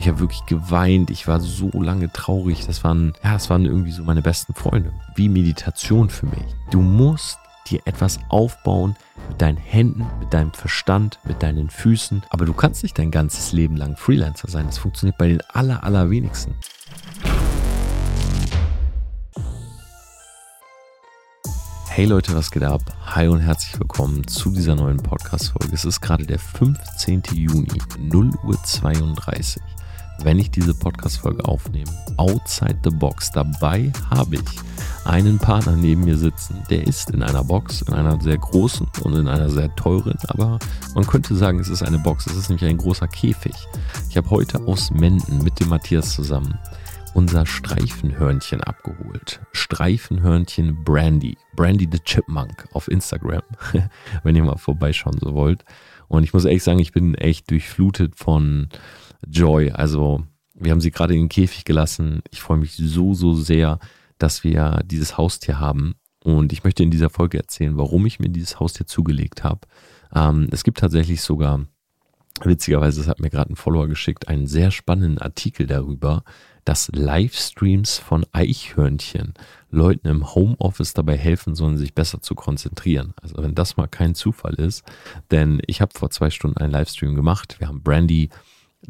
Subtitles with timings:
[0.00, 1.10] Ich habe wirklich geweint.
[1.10, 2.66] Ich war so lange traurig.
[2.66, 4.94] Das waren, ja, das waren irgendwie so meine besten Freunde.
[5.14, 6.42] Wie Meditation für mich.
[6.70, 7.38] Du musst
[7.68, 8.96] dir etwas aufbauen
[9.28, 12.22] mit deinen Händen, mit deinem Verstand, mit deinen Füßen.
[12.30, 14.64] Aber du kannst nicht dein ganzes Leben lang Freelancer sein.
[14.64, 16.54] Das funktioniert bei den aller, allerwenigsten.
[21.90, 22.80] Hey Leute, was geht ab?
[23.04, 25.74] Hi und herzlich willkommen zu dieser neuen Podcast-Folge.
[25.74, 27.22] Es ist gerade der 15.
[27.34, 29.60] Juni, 0 Uhr 32
[30.24, 31.90] wenn ich diese Podcast-Folge aufnehme.
[32.16, 33.30] Outside the Box.
[33.30, 34.42] Dabei habe ich
[35.04, 36.62] einen Partner neben mir sitzen.
[36.68, 40.58] Der ist in einer Box, in einer sehr großen und in einer sehr teuren, aber
[40.94, 42.26] man könnte sagen, es ist eine Box.
[42.26, 43.54] Es ist nämlich ein großer Käfig.
[44.08, 46.58] Ich habe heute aus Menden mit dem Matthias zusammen
[47.14, 49.40] unser Streifenhörnchen abgeholt.
[49.52, 51.36] Streifenhörnchen Brandy.
[51.56, 53.42] Brandy the Chipmunk auf Instagram,
[54.22, 55.64] wenn ihr mal vorbeischauen so wollt.
[56.08, 58.68] Und ich muss ehrlich sagen, ich bin echt durchflutet von
[59.26, 59.70] Joy.
[59.70, 60.24] Also
[60.54, 62.22] wir haben sie gerade in den Käfig gelassen.
[62.30, 63.78] Ich freue mich so, so sehr,
[64.18, 65.94] dass wir dieses Haustier haben.
[66.22, 69.60] Und ich möchte in dieser Folge erzählen, warum ich mir dieses Haustier zugelegt habe.
[70.14, 71.66] Ähm, es gibt tatsächlich sogar,
[72.42, 76.24] witzigerweise, das hat mir gerade ein Follower geschickt, einen sehr spannenden Artikel darüber,
[76.64, 79.32] dass Livestreams von Eichhörnchen
[79.70, 83.14] Leuten im Homeoffice dabei helfen sollen, sich besser zu konzentrieren.
[83.22, 84.84] Also wenn das mal kein Zufall ist,
[85.30, 87.56] denn ich habe vor zwei Stunden einen Livestream gemacht.
[87.60, 88.28] Wir haben Brandy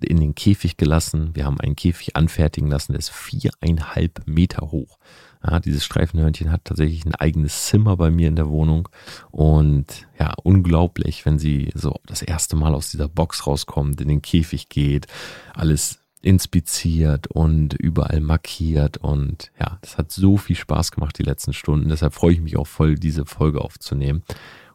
[0.00, 1.30] in den Käfig gelassen.
[1.34, 4.98] Wir haben einen Käfig anfertigen lassen, der ist viereinhalb Meter hoch.
[5.44, 8.88] Ja, dieses Streifenhörnchen hat tatsächlich ein eigenes Zimmer bei mir in der Wohnung.
[9.30, 14.22] Und ja, unglaublich, wenn sie so das erste Mal aus dieser Box rauskommt, in den
[14.22, 15.06] Käfig geht,
[15.55, 18.98] alles inspiziert und überall markiert.
[18.98, 21.88] Und ja, das hat so viel Spaß gemacht die letzten Stunden.
[21.88, 24.22] Deshalb freue ich mich auch voll, diese Folge aufzunehmen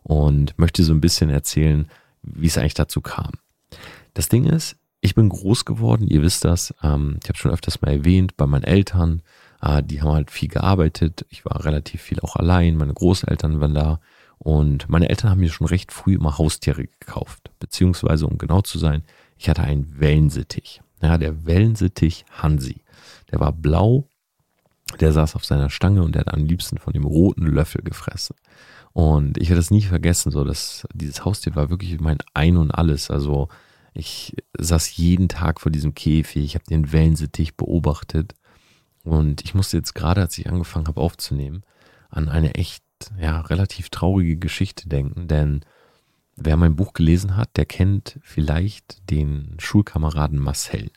[0.02, 1.88] und möchte so ein bisschen erzählen,
[2.24, 3.34] wie es eigentlich dazu kam.
[4.16, 6.74] Das Ding ist, ich bin groß geworden, ihr wisst das.
[6.82, 9.22] Ähm, ich habe schon öfters mal erwähnt, bei meinen Eltern.
[9.62, 11.26] Äh, die haben halt viel gearbeitet.
[11.30, 12.76] Ich war relativ viel auch allein.
[12.76, 14.00] Meine Großeltern waren da.
[14.40, 17.52] Und meine Eltern haben mir schon recht früh immer Haustiere gekauft.
[17.60, 19.04] Beziehungsweise, um genau zu sein,
[19.38, 20.82] ich hatte einen Wellensittich.
[21.02, 22.82] Ja, der Wellensittich Hansi.
[23.32, 24.10] Der war blau.
[25.00, 28.36] Der saß auf seiner Stange und der hat am liebsten von dem roten Löffel gefressen.
[28.94, 32.72] Und ich werde das nie vergessen, so dass dieses Haustier war wirklich mein Ein und
[32.72, 33.12] Alles.
[33.12, 33.50] Also
[33.96, 38.34] ich saß jeden Tag vor diesem Käfig, ich habe den Wellensittich beobachtet
[39.04, 41.64] und ich musste jetzt gerade, als ich angefangen habe aufzunehmen,
[42.10, 42.84] an eine echt,
[43.18, 45.62] ja, relativ traurige Geschichte denken, denn
[46.36, 50.92] wer mein Buch gelesen hat, der kennt vielleicht den Schulkameraden Marcel.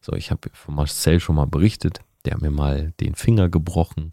[0.00, 4.10] So, ich habe von Marcel schon mal berichtet, der hat mir mal den Finger gebrochen,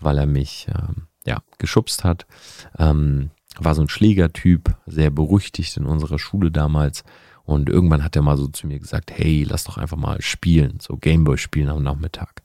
[0.00, 2.26] weil er mich, ähm, ja, geschubst hat.
[2.78, 7.04] Ähm, war so ein Schlägertyp, sehr berüchtigt in unserer Schule damals
[7.44, 10.78] und irgendwann hat er mal so zu mir gesagt, hey, lass doch einfach mal spielen,
[10.80, 12.42] so Gameboy spielen am Nachmittag.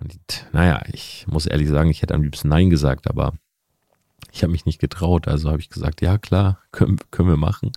[0.00, 0.18] Und
[0.52, 3.34] naja, ich muss ehrlich sagen, ich hätte am liebsten Nein gesagt, aber
[4.32, 5.28] ich habe mich nicht getraut.
[5.28, 7.72] Also habe ich gesagt, ja klar, können, können wir machen.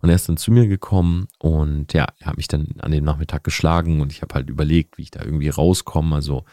[0.00, 3.04] Und er ist dann zu mir gekommen und ja, er hat mich dann an dem
[3.04, 6.14] Nachmittag geschlagen und ich habe halt überlegt, wie ich da irgendwie rauskomme.
[6.14, 6.44] Also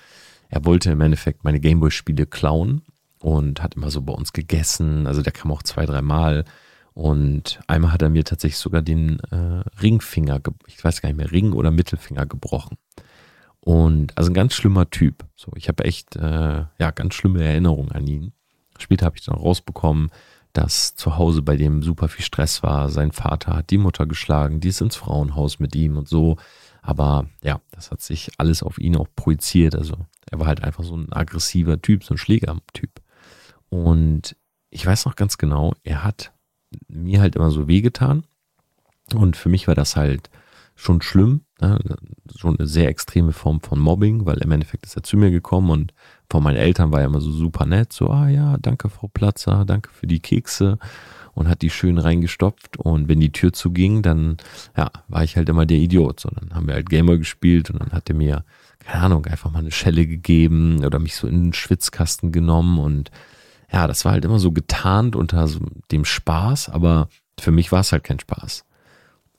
[0.50, 2.84] er wollte im Endeffekt meine Gameboy-Spiele klauen
[3.20, 5.08] und hat immer so bei uns gegessen.
[5.08, 6.46] Also der kam auch zwei, drei Mal
[6.94, 11.32] und einmal hat er mir tatsächlich sogar den äh, Ringfinger, ich weiß gar nicht mehr,
[11.32, 12.78] Ring oder Mittelfinger gebrochen.
[13.62, 15.26] Und also ein ganz schlimmer Typ.
[15.36, 18.34] So, ich habe echt äh, ja ganz schlimme Erinnerungen an ihn.
[18.78, 20.10] Später habe ich dann rausbekommen,
[20.54, 22.90] dass zu Hause bei dem super viel Stress war.
[22.90, 26.38] Sein Vater hat die Mutter geschlagen, die ist ins Frauenhaus mit ihm und so.
[26.82, 29.76] Aber ja, das hat sich alles auf ihn auch projiziert.
[29.76, 29.98] Also
[30.32, 33.02] er war halt einfach so ein aggressiver Typ, so ein Schlägertyp.
[33.70, 34.36] Und
[34.70, 36.32] ich weiß noch ganz genau, er hat
[36.88, 38.24] mir halt immer so wehgetan.
[39.14, 40.30] Und für mich war das halt
[40.80, 41.78] schon schlimm, ne?
[42.38, 45.72] schon eine sehr extreme Form von Mobbing, weil im Endeffekt ist er zu mir gekommen
[45.72, 45.94] und
[46.30, 49.66] von meinen Eltern war er immer so super nett, so, ah ja, danke Frau Platzer,
[49.66, 50.78] danke für die Kekse
[51.34, 54.38] und hat die schön reingestopft und wenn die Tür zuging, dann,
[54.78, 57.82] ja, war ich halt immer der Idiot, so, dann haben wir halt Gamer gespielt und
[57.82, 58.46] dann hat er mir,
[58.80, 63.12] keine Ahnung, einfach mal eine Schelle gegeben oder mich so in den Schwitzkasten genommen und
[63.72, 65.60] ja, das war halt immer so getarnt unter so
[65.92, 68.66] dem Spaß, aber für mich war es halt kein Spaß.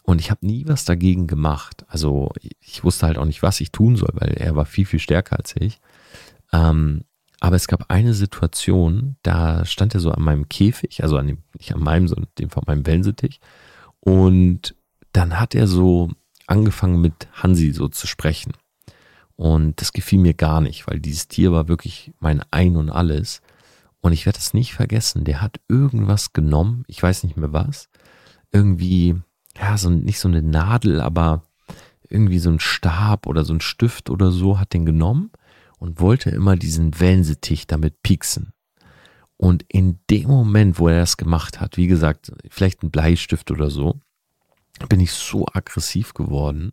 [0.03, 1.85] Und ich habe nie was dagegen gemacht.
[1.88, 4.99] Also ich wusste halt auch nicht, was ich tun soll, weil er war viel, viel
[4.99, 5.81] stärker als ich.
[6.53, 7.05] Ähm,
[7.41, 11.38] aber es gab eine Situation, da stand er so an meinem Käfig, also an dem,
[11.59, 13.41] nicht an meinem, sondern dem von meinem Wellensittich.
[14.00, 14.75] Und
[15.12, 16.11] dann hat er so
[16.47, 18.53] angefangen mit Hansi so zu sprechen.
[19.37, 23.41] Und das gefiel mir gar nicht, weil dieses Tier war wirklich mein Ein und Alles.
[24.00, 27.88] Und ich werde es nicht vergessen, der hat irgendwas genommen, ich weiß nicht mehr was,
[28.50, 29.17] irgendwie,
[29.56, 31.43] ja, so nicht so eine Nadel, aber
[32.08, 35.31] irgendwie so einen Stab oder so einen Stift oder so, hat den genommen
[35.79, 38.52] und wollte immer diesen Wellensittich damit pieksen.
[39.37, 43.70] Und in dem Moment, wo er das gemacht hat, wie gesagt, vielleicht ein Bleistift oder
[43.70, 43.99] so,
[44.88, 46.73] bin ich so aggressiv geworden.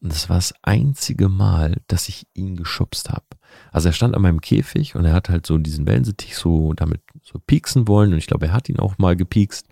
[0.00, 3.26] Und das war das einzige Mal, dass ich ihn geschubst habe.
[3.72, 7.00] Also er stand an meinem Käfig und er hat halt so diesen Wellensittich so damit
[7.22, 8.12] so pieksen wollen.
[8.12, 9.66] Und ich glaube, er hat ihn auch mal gepiekst.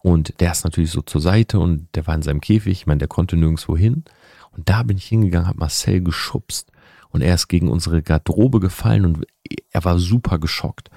[0.00, 2.72] Und der ist natürlich so zur Seite und der war in seinem Käfig.
[2.72, 4.04] Ich meine, der konnte nirgendwo hin.
[4.56, 6.70] Und da bin ich hingegangen, habe Marcel geschubst.
[7.10, 9.26] Und er ist gegen unsere Garderobe gefallen und
[9.70, 10.90] er war super geschockt,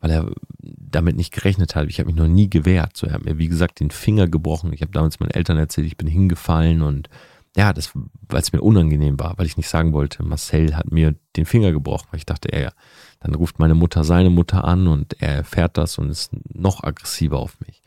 [0.00, 1.88] weil er damit nicht gerechnet hat.
[1.88, 2.96] Ich habe mich noch nie gewehrt.
[2.96, 4.72] So, er hat mir, wie gesagt, den Finger gebrochen.
[4.72, 7.08] Ich habe damals meinen Eltern erzählt, ich bin hingefallen und
[7.56, 7.90] ja, das,
[8.28, 11.72] weil es mir unangenehm war, weil ich nicht sagen wollte, Marcel hat mir den Finger
[11.72, 12.72] gebrochen, weil ich dachte, er,
[13.20, 17.38] dann ruft meine Mutter seine Mutter an und er erfährt das und ist noch aggressiver
[17.38, 17.80] auf mich.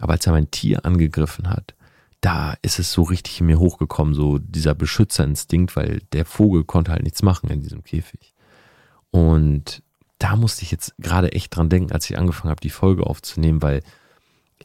[0.00, 1.74] Aber als er mein Tier angegriffen hat,
[2.20, 6.90] da ist es so richtig in mir hochgekommen, so dieser Beschützerinstinkt, weil der Vogel konnte
[6.90, 8.34] halt nichts machen in diesem Käfig.
[9.10, 9.82] Und
[10.18, 13.62] da musste ich jetzt gerade echt dran denken, als ich angefangen habe, die Folge aufzunehmen,
[13.62, 13.82] weil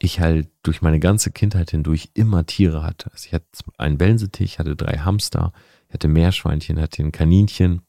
[0.00, 3.10] ich halt durch meine ganze Kindheit hindurch immer Tiere hatte.
[3.12, 3.46] Also ich hatte
[3.78, 5.52] einen Wellensittich, hatte drei Hamster,
[5.92, 7.82] hatte Meerschweinchen, hatte ein Kaninchen.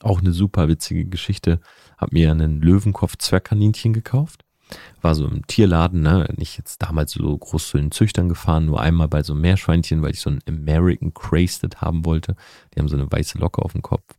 [0.00, 1.60] Auch eine super witzige Geschichte.
[1.98, 4.44] Hab mir einen Löwenkopf-Zwergkaninchen gekauft
[5.00, 8.80] war so im Tierladen, ne, nicht jetzt damals so groß zu den Züchtern gefahren, nur
[8.80, 12.36] einmal bei so einem Meerschweinchen, weil ich so ein American Crested haben wollte.
[12.74, 14.18] Die haben so eine weiße Locke auf dem Kopf.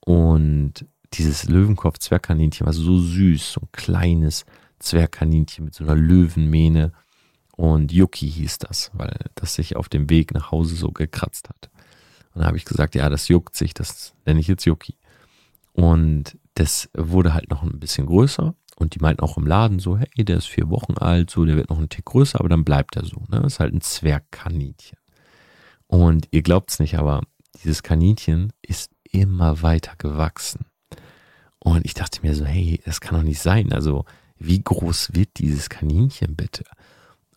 [0.00, 4.44] Und dieses Löwenkopf-Zwergkaninchen war so süß, so ein kleines
[4.78, 6.92] Zwergkaninchen mit so einer Löwenmähne.
[7.56, 11.70] Und Yuki hieß das, weil das sich auf dem Weg nach Hause so gekratzt hat.
[12.34, 14.96] Und da habe ich gesagt, ja, das juckt sich, das nenne ich jetzt Yuki.
[15.72, 19.96] Und das wurde halt noch ein bisschen größer und die meinten auch im Laden so,
[19.96, 22.64] hey, der ist vier Wochen alt, so, der wird noch ein Tick größer, aber dann
[22.64, 23.24] bleibt er so.
[23.28, 23.42] Ne?
[23.46, 24.98] Ist halt ein Zwergkaninchen.
[25.86, 27.22] Und ihr glaubt es nicht, aber
[27.62, 30.66] dieses Kaninchen ist immer weiter gewachsen.
[31.58, 33.72] Und ich dachte mir so, hey, das kann doch nicht sein.
[33.72, 34.04] Also,
[34.38, 36.64] wie groß wird dieses Kaninchen bitte?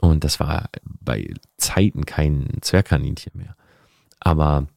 [0.02, 3.56] Und das war bei Zeiten kein Zwergkaninchen mehr.
[4.20, 4.68] Aber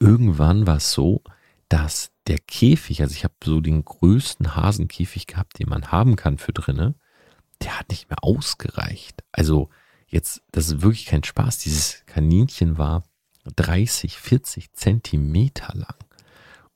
[0.00, 1.22] irgendwann war es so,
[1.68, 6.38] dass der Käfig, also ich habe so den größten Hasenkäfig gehabt, den man haben kann
[6.38, 6.94] für drinne,
[7.62, 9.22] der hat nicht mehr ausgereicht.
[9.32, 9.70] Also
[10.06, 11.58] jetzt, das ist wirklich kein Spaß.
[11.58, 13.04] Dieses Kaninchen war
[13.56, 15.96] 30, 40 Zentimeter lang.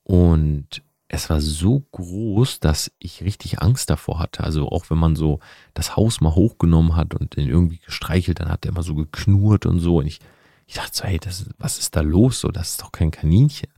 [0.02, 4.43] Und es war so groß, dass ich richtig Angst davor hatte.
[4.43, 5.38] Also auch wenn man so
[5.75, 9.67] das Haus mal hochgenommen hat und den irgendwie gestreichelt, dann hat er immer so geknurrt
[9.67, 9.99] und so.
[9.99, 10.19] Und ich,
[10.67, 12.41] ich dachte so, hey, das, was ist da los?
[12.41, 13.70] So, das ist doch kein Kaninchen.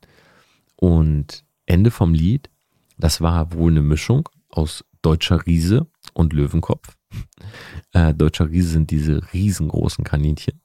[0.77, 2.49] Und Ende vom Lied,
[2.97, 6.97] das war wohl eine Mischung aus deutscher Riese und Löwenkopf.
[7.93, 10.61] Äh, deutscher Riese sind diese riesengroßen Kaninchen.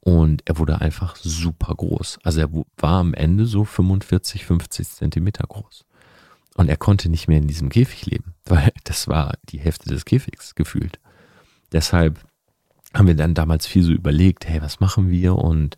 [0.00, 2.18] Und er wurde einfach super groß.
[2.22, 5.86] Also er war am Ende so 45, 50 Zentimeter groß.
[6.56, 10.04] Und er konnte nicht mehr in diesem Käfig leben, weil das war die Hälfte des
[10.04, 10.98] Käfigs gefühlt.
[11.72, 12.20] Deshalb
[12.94, 15.36] haben wir dann damals viel so überlegt, hey, was machen wir?
[15.36, 15.76] Und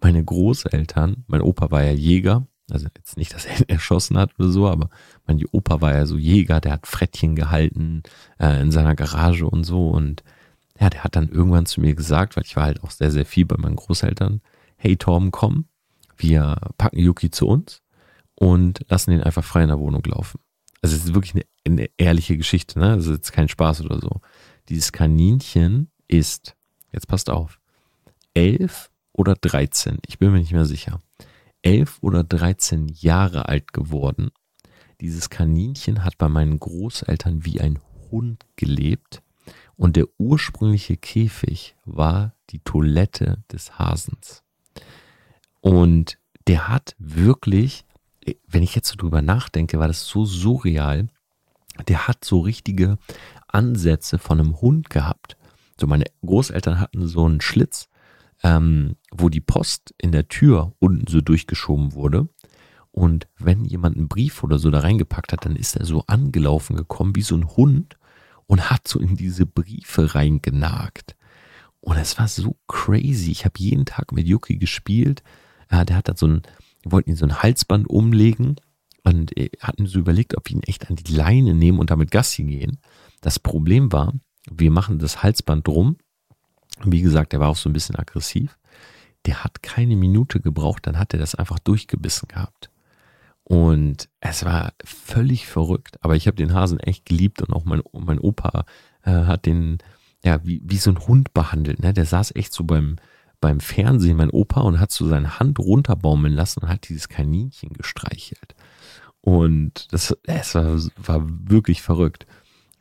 [0.00, 4.30] meine Großeltern, mein Opa war ja Jäger also jetzt nicht, dass er ihn erschossen hat
[4.38, 4.88] oder so, aber
[5.26, 8.02] mein Opa war ja so Jäger, der hat Frettchen gehalten
[8.38, 9.88] äh, in seiner Garage und so.
[9.88, 10.22] Und
[10.80, 13.26] ja, der hat dann irgendwann zu mir gesagt, weil ich war halt auch sehr, sehr
[13.26, 14.40] viel bei meinen Großeltern,
[14.76, 15.66] hey Torben, komm,
[16.16, 17.81] wir packen Yuki zu uns
[18.34, 20.40] und lassen ihn einfach frei in der Wohnung laufen.
[20.80, 22.96] Also es ist wirklich eine, eine ehrliche Geschichte, ne?
[22.96, 24.20] Das ist jetzt kein Spaß oder so.
[24.68, 26.56] Dieses Kaninchen ist,
[26.92, 27.60] jetzt passt auf,
[28.34, 31.00] elf oder dreizehn, ich bin mir nicht mehr sicher
[31.62, 34.30] elf oder dreizehn Jahre alt geworden.
[35.00, 37.78] Dieses Kaninchen hat bei meinen Großeltern wie ein
[38.10, 39.22] Hund gelebt
[39.76, 44.42] und der ursprüngliche Käfig war die Toilette des Hasens.
[45.60, 47.84] Und der hat wirklich,
[48.46, 51.08] wenn ich jetzt so drüber nachdenke, war das so surreal.
[51.88, 52.98] Der hat so richtige
[53.48, 55.36] Ansätze von einem Hund gehabt.
[55.80, 57.88] So meine Großeltern hatten so einen Schlitz
[58.42, 62.28] ähm, wo die Post in der Tür unten so durchgeschoben wurde.
[62.90, 66.76] Und wenn jemand einen Brief oder so da reingepackt hat, dann ist er so angelaufen
[66.76, 67.96] gekommen wie so ein Hund
[68.46, 71.16] und hat so in diese Briefe reingenagt.
[71.80, 73.30] Und es war so crazy.
[73.30, 75.22] Ich habe jeden Tag mit Yuki gespielt.
[75.68, 76.42] Äh, der hat dann so ein,
[76.82, 78.56] wir wollten ihn so ein Halsband umlegen
[79.04, 82.44] und hatten so überlegt, ob wir ihn echt an die Leine nehmen und damit Gassi
[82.44, 82.78] gehen.
[83.20, 84.12] Das Problem war,
[84.50, 85.96] wir machen das Halsband drum
[86.84, 88.58] wie gesagt, der war auch so ein bisschen aggressiv.
[89.26, 92.70] Der hat keine Minute gebraucht, dann hat er das einfach durchgebissen gehabt.
[93.44, 95.96] Und es war völlig verrückt.
[96.00, 98.64] Aber ich habe den Hasen echt geliebt und auch mein, mein Opa
[99.02, 99.78] äh, hat den
[100.24, 101.80] ja wie, wie so ein Hund behandelt.
[101.80, 101.92] Ne?
[101.92, 102.96] Der saß echt so beim,
[103.42, 107.74] beim Fernsehen mein Opa und hat so seine Hand runterbaumeln lassen und hat dieses Kaninchen
[107.74, 108.54] gestreichelt.
[109.20, 112.26] Und das, es war, war wirklich verrückt.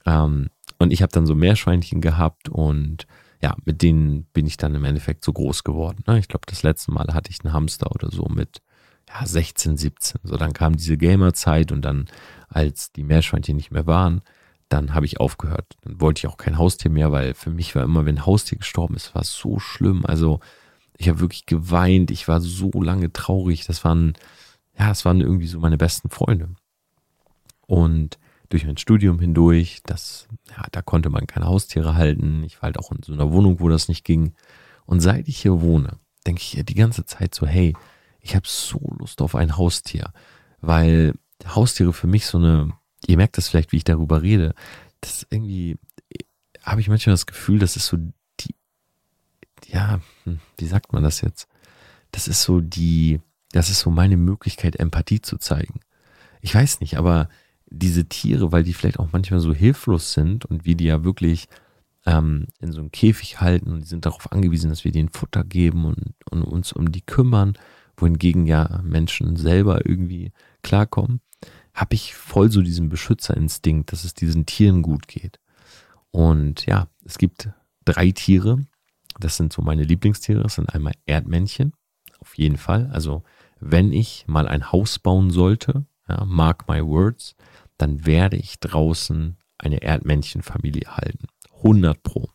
[0.06, 0.50] Ähm,
[0.80, 3.06] und ich habe dann so Meerschweinchen gehabt und
[3.42, 6.04] ja, mit denen bin ich dann im Endeffekt so groß geworden.
[6.08, 6.20] Ne?
[6.20, 8.62] Ich glaube, das letzte Mal hatte ich einen Hamster oder so mit
[9.10, 10.22] ja, 16, 17.
[10.24, 12.06] So, dann kam diese Gamerzeit und dann,
[12.50, 14.22] als die Meerschweinchen nicht mehr waren,
[14.72, 15.76] dann habe ich aufgehört.
[15.84, 18.58] Dann wollte ich auch kein Haustier mehr, weil für mich war immer, wenn ein Haustier
[18.58, 20.06] gestorben ist, war es so schlimm.
[20.06, 20.40] Also
[20.98, 23.66] ich habe wirklich geweint, ich war so lange traurig.
[23.66, 24.14] Das waren,
[24.78, 26.50] ja, das waren irgendwie so meine besten Freunde.
[27.68, 28.18] Und
[28.50, 32.44] durch mein Studium hindurch, das, ja, da konnte man keine Haustiere halten.
[32.44, 34.34] Ich war halt auch in so einer Wohnung, wo das nicht ging.
[34.86, 37.76] Und seit ich hier wohne, denke ich die ganze Zeit so, hey,
[38.22, 40.14] ich habe so Lust auf ein Haustier,
[40.62, 41.14] weil
[41.46, 42.72] Haustiere für mich so eine,
[43.08, 44.54] ihr merkt das vielleicht, wie ich darüber rede,
[45.02, 45.78] das irgendwie
[46.64, 47.98] habe ich manchmal das Gefühl, das ist so
[48.40, 48.56] die,
[49.68, 51.48] ja, hm, wie sagt man das jetzt?
[52.12, 53.20] Das ist so die,
[53.52, 55.80] das ist so meine Möglichkeit, Empathie zu zeigen.
[56.42, 57.30] Ich weiß nicht, aber
[57.68, 61.48] diese Tiere, weil die vielleicht auch manchmal so hilflos sind und wir die ja wirklich
[62.06, 65.44] ähm, in so einem Käfig halten und die sind darauf angewiesen, dass wir denen Futter
[65.44, 67.54] geben und, und uns um die kümmern,
[67.96, 70.32] wohingegen ja Menschen selber irgendwie
[70.64, 71.22] klarkommen,
[71.74, 75.40] habe ich voll so diesen Beschützerinstinkt, dass es diesen Tieren gut geht.
[76.12, 77.50] Und ja, es gibt
[77.86, 78.66] drei Tiere,
[79.20, 81.74] das sind so meine Lieblingstiere, das sind einmal Erdmännchen,
[82.20, 82.90] auf jeden Fall.
[82.92, 83.24] Also
[83.60, 87.36] wenn ich mal ein Haus bauen sollte, ja, mark my words,
[87.78, 91.28] dann werde ich draußen eine Erdmännchenfamilie halten.
[91.58, 92.30] 100 pro.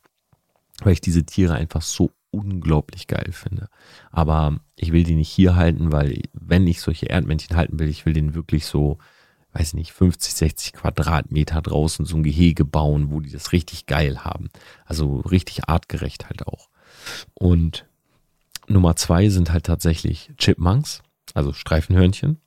[0.80, 3.68] Weil ich diese Tiere einfach so unglaublich geil finde.
[4.10, 8.06] Aber ich will die nicht hier halten, weil wenn ich solche Erdmännchen halten will, ich
[8.06, 8.98] will den wirklich so,
[9.58, 14.24] weiß nicht, 50, 60 Quadratmeter draußen so ein Gehege bauen, wo die das richtig geil
[14.24, 14.50] haben.
[14.84, 16.68] Also richtig artgerecht halt auch.
[17.34, 17.86] Und
[18.68, 21.02] Nummer zwei sind halt tatsächlich Chipmunks,
[21.34, 22.40] also Streifenhörnchen.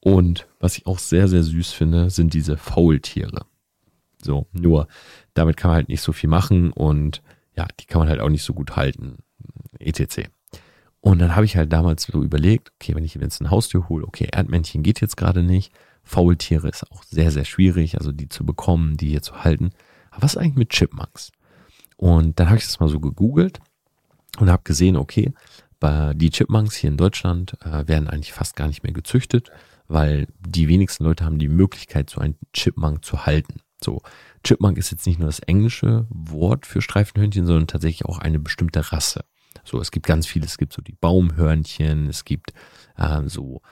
[0.00, 3.46] Und was ich auch sehr, sehr süß finde, sind diese Faultiere.
[4.22, 4.86] So, nur
[5.34, 7.22] damit kann man halt nicht so viel machen und
[7.56, 9.16] ja, die kann man halt auch nicht so gut halten.
[9.80, 10.28] etc.
[11.00, 14.06] Und dann habe ich halt damals so überlegt, okay, wenn ich jetzt ein Haustier hole,
[14.06, 15.72] okay, Erdmännchen geht jetzt gerade nicht.
[16.08, 19.70] Faultiere ist auch sehr, sehr schwierig, also die zu bekommen, die hier zu halten.
[20.10, 21.30] Aber was eigentlich mit Chipmunks?
[21.96, 23.60] Und dann habe ich das mal so gegoogelt
[24.38, 25.32] und habe gesehen, okay,
[25.82, 29.52] die Chipmunks hier in Deutschland äh, werden eigentlich fast gar nicht mehr gezüchtet
[29.88, 33.60] weil die wenigsten Leute haben die Möglichkeit, so einen Chipmunk zu halten.
[33.82, 34.02] So,
[34.44, 38.92] Chipmunk ist jetzt nicht nur das englische Wort für Streifenhörnchen, sondern tatsächlich auch eine bestimmte
[38.92, 39.24] Rasse.
[39.64, 42.52] So, es gibt ganz viele, es gibt so die Baumhörnchen, es gibt
[42.96, 43.62] äh, so,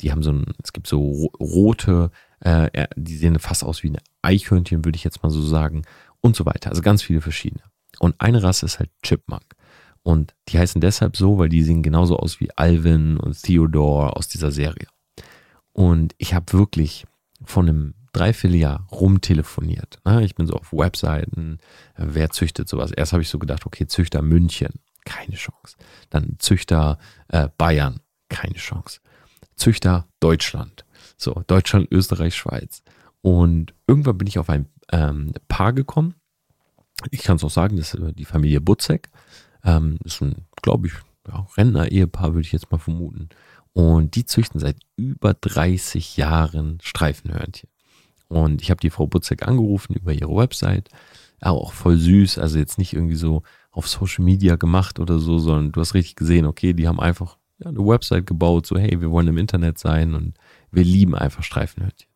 [0.00, 2.10] die haben so ein, es gibt so rote,
[2.40, 5.82] äh, die sehen fast aus wie ein Eichhörnchen, würde ich jetzt mal so sagen,
[6.20, 6.70] und so weiter.
[6.70, 7.62] Also ganz viele verschiedene.
[7.98, 9.54] Und eine Rasse ist halt Chipmunk.
[10.02, 14.28] Und die heißen deshalb so, weil die sehen genauso aus wie Alvin und Theodore aus
[14.28, 14.86] dieser Serie.
[15.72, 17.06] Und ich habe wirklich
[17.44, 19.98] von einem Dreivierteljahr rumtelefoniert.
[20.04, 20.24] Ne?
[20.24, 21.58] Ich bin so auf Webseiten,
[21.96, 22.92] äh, wer züchtet sowas?
[22.92, 25.76] Erst habe ich so gedacht, okay, Züchter München, keine Chance.
[26.08, 26.98] Dann Züchter
[27.28, 29.00] äh, Bayern, keine Chance.
[29.56, 30.84] Züchter Deutschland.
[31.16, 32.82] So, Deutschland, Österreich, Schweiz.
[33.22, 36.14] Und irgendwann bin ich auf ein ähm, Paar gekommen.
[37.10, 39.08] Ich kann es auch sagen, das ist die Familie Butzek.
[39.64, 40.92] Ähm, ist ein, glaube ich,
[41.26, 43.28] ja, Rentner-Ehepaar, würde ich jetzt mal vermuten.
[43.72, 47.68] Und die züchten seit über 30 Jahren Streifenhörnchen.
[48.28, 50.88] Und ich habe die Frau Butzek angerufen über ihre Website.
[51.40, 55.38] Aber auch voll süß, also jetzt nicht irgendwie so auf Social Media gemacht oder so,
[55.38, 59.00] sondern du hast richtig gesehen, okay, die haben einfach ja, eine Website gebaut, so hey,
[59.00, 60.34] wir wollen im Internet sein und
[60.70, 62.08] wir lieben einfach Streifenhörnchen.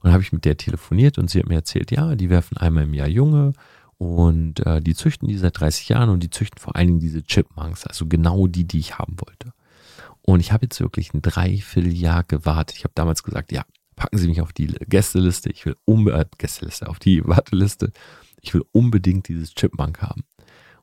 [0.00, 2.84] Und habe ich mit der telefoniert und sie hat mir erzählt, ja, die werfen einmal
[2.84, 3.52] im Jahr Junge
[3.98, 7.22] und äh, die züchten die seit 30 Jahren und die züchten vor allen Dingen diese
[7.22, 9.52] Chipmunks, also genau die, die ich haben wollte.
[10.22, 12.76] Und ich habe jetzt wirklich ein Dreivierteljahr gewartet.
[12.76, 15.50] Ich habe damals gesagt, ja, packen Sie mich auf die Gästeliste.
[15.50, 17.92] Ich will unbedingt, äh, Gästeliste, auf die Warteliste.
[18.42, 20.24] Ich will unbedingt dieses Chipmunk haben.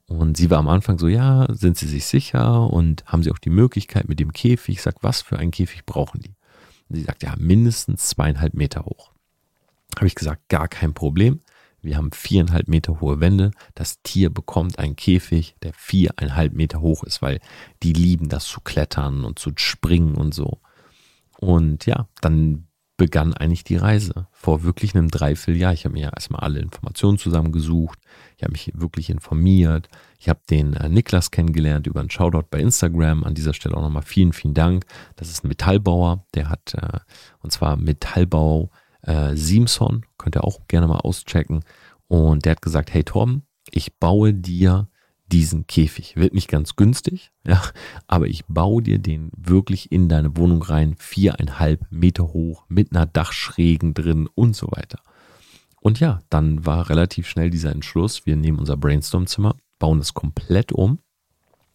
[0.07, 3.39] Und sie war am Anfang so, ja, sind Sie sich sicher und haben Sie auch
[3.39, 4.75] die Möglichkeit mit dem Käfig?
[4.75, 6.35] Ich sag, was für einen Käfig brauchen die?
[6.89, 9.11] Und sie sagt, ja, mindestens zweieinhalb Meter hoch.
[9.95, 11.41] Habe ich gesagt, gar kein Problem.
[11.81, 13.51] Wir haben viereinhalb Meter hohe Wände.
[13.75, 17.39] Das Tier bekommt einen Käfig, der viereinhalb Meter hoch ist, weil
[17.83, 20.61] die lieben das zu klettern und zu springen und so.
[21.39, 22.67] Und ja, dann
[23.03, 25.73] begann eigentlich die Reise vor wirklich einem Dreivierteljahr.
[25.73, 27.99] Ich habe mir erstmal alle Informationen zusammengesucht.
[28.37, 29.89] Ich habe mich wirklich informiert.
[30.19, 33.25] Ich habe den äh, Niklas kennengelernt über einen Shoutout bei Instagram.
[33.25, 34.85] An dieser Stelle auch nochmal vielen, vielen Dank.
[35.17, 36.25] Das ist ein Metallbauer.
[36.33, 36.99] Der hat, äh,
[37.41, 38.69] und zwar Metallbau
[39.01, 41.59] äh, Simson, könnt ihr auch gerne mal auschecken.
[42.07, 44.87] Und der hat gesagt, hey Tom, ich baue dir
[45.33, 46.15] diesen Käfig.
[46.15, 47.59] Wird nicht ganz günstig, ja,
[48.07, 53.07] aber ich baue dir den wirklich in deine Wohnung rein, viereinhalb Meter hoch, mit einer
[53.07, 54.99] Dachschrägen drin und so weiter.
[55.81, 60.71] Und ja, dann war relativ schnell dieser Entschluss, wir nehmen unser Brainstorm-Zimmer, bauen es komplett
[60.71, 60.99] um.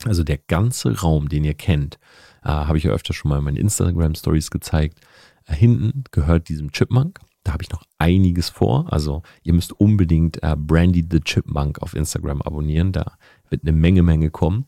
[0.05, 1.99] Also der ganze Raum, den ihr kennt,
[2.45, 5.01] äh, habe ich ja öfter schon mal in meinen Instagram-Stories gezeigt.
[5.47, 7.19] Äh, hinten gehört diesem Chipmunk.
[7.49, 8.93] Da habe ich noch einiges vor.
[8.93, 12.93] Also ihr müsst unbedingt äh, Brandy the Chipmunk auf Instagram abonnieren.
[12.93, 13.17] Da
[13.49, 14.67] wird eine Menge, Menge kommen.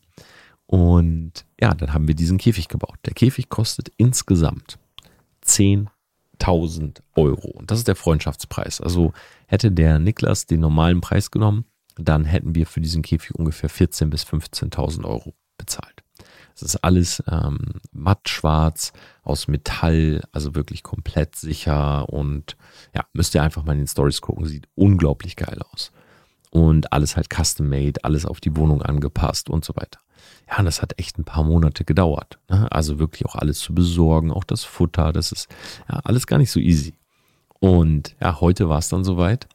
[0.65, 2.97] Und ja, dann haben wir diesen Käfig gebaut.
[3.05, 4.79] Der Käfig kostet insgesamt
[5.45, 7.49] 10.000 Euro.
[7.49, 8.81] Und das ist der Freundschaftspreis.
[8.81, 9.13] Also
[9.45, 11.65] hätte der Niklas den normalen Preis genommen,
[11.97, 16.01] dann hätten wir für diesen Käfig ungefähr 14.000 bis 15.000 Euro bezahlt.
[16.55, 17.59] Es ist alles ähm,
[17.91, 18.93] mattschwarz
[19.23, 22.57] aus Metall, also wirklich komplett sicher und
[22.93, 25.91] ja, müsst ihr einfach mal in den Stories gucken, sieht unglaublich geil aus.
[26.49, 29.99] Und alles halt custom made, alles auf die Wohnung angepasst und so weiter.
[30.49, 32.39] Ja, und das hat echt ein paar Monate gedauert.
[32.49, 32.69] Ne?
[32.71, 35.47] Also wirklich auch alles zu besorgen, auch das Futter, das ist
[35.89, 36.95] ja alles gar nicht so easy.
[37.59, 39.47] Und ja, heute war es dann soweit.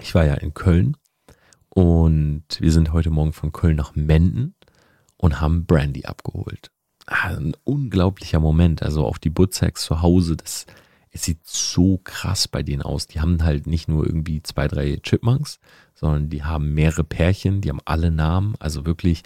[0.00, 0.96] Ich war ja in Köln
[1.68, 4.54] und wir sind heute Morgen von Köln nach Menden
[5.18, 6.70] und haben Brandy abgeholt.
[7.06, 8.82] Ah, ein unglaublicher Moment.
[8.82, 10.66] Also auch die Butzeks zu Hause, das,
[11.10, 13.06] es sieht so krass bei denen aus.
[13.06, 15.58] Die haben halt nicht nur irgendwie zwei, drei Chipmunks,
[15.94, 18.54] sondern die haben mehrere Pärchen, die haben alle Namen.
[18.60, 19.22] Also wirklich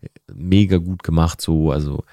[0.00, 1.40] äh, mega gut gemacht.
[1.40, 2.04] So, also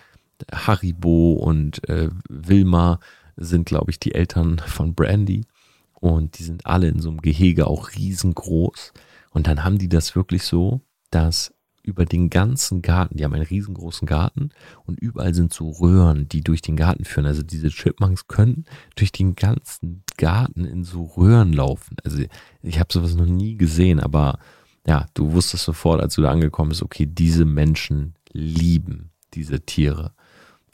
[0.51, 3.00] Haribo und äh, Wilma
[3.38, 5.45] sind, glaube ich, die Eltern von Brandy.
[5.93, 8.91] Und die sind alle in so einem Gehege auch riesengroß.
[9.29, 13.45] Und dann haben die das wirklich so, dass über den ganzen Garten, die haben einen
[13.45, 14.50] riesengroßen Garten
[14.85, 17.25] und überall sind so Röhren, die durch den Garten führen.
[17.25, 21.97] Also diese Chipmunks können durch den ganzen Garten in so Röhren laufen.
[22.03, 22.23] Also
[22.61, 24.39] ich habe sowas noch nie gesehen, aber
[24.85, 30.13] ja, du wusstest sofort, als du da angekommen bist, okay, diese Menschen lieben diese Tiere.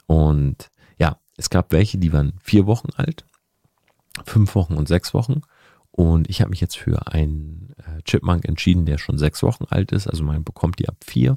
[0.06, 3.24] Und ja, es gab welche, die waren vier Wochen alt,
[4.24, 5.42] fünf Wochen und sechs Wochen.
[5.98, 9.90] Und ich habe mich jetzt für einen äh, Chipmunk entschieden, der schon sechs Wochen alt
[9.90, 10.06] ist.
[10.06, 11.36] Also man bekommt die ab vier,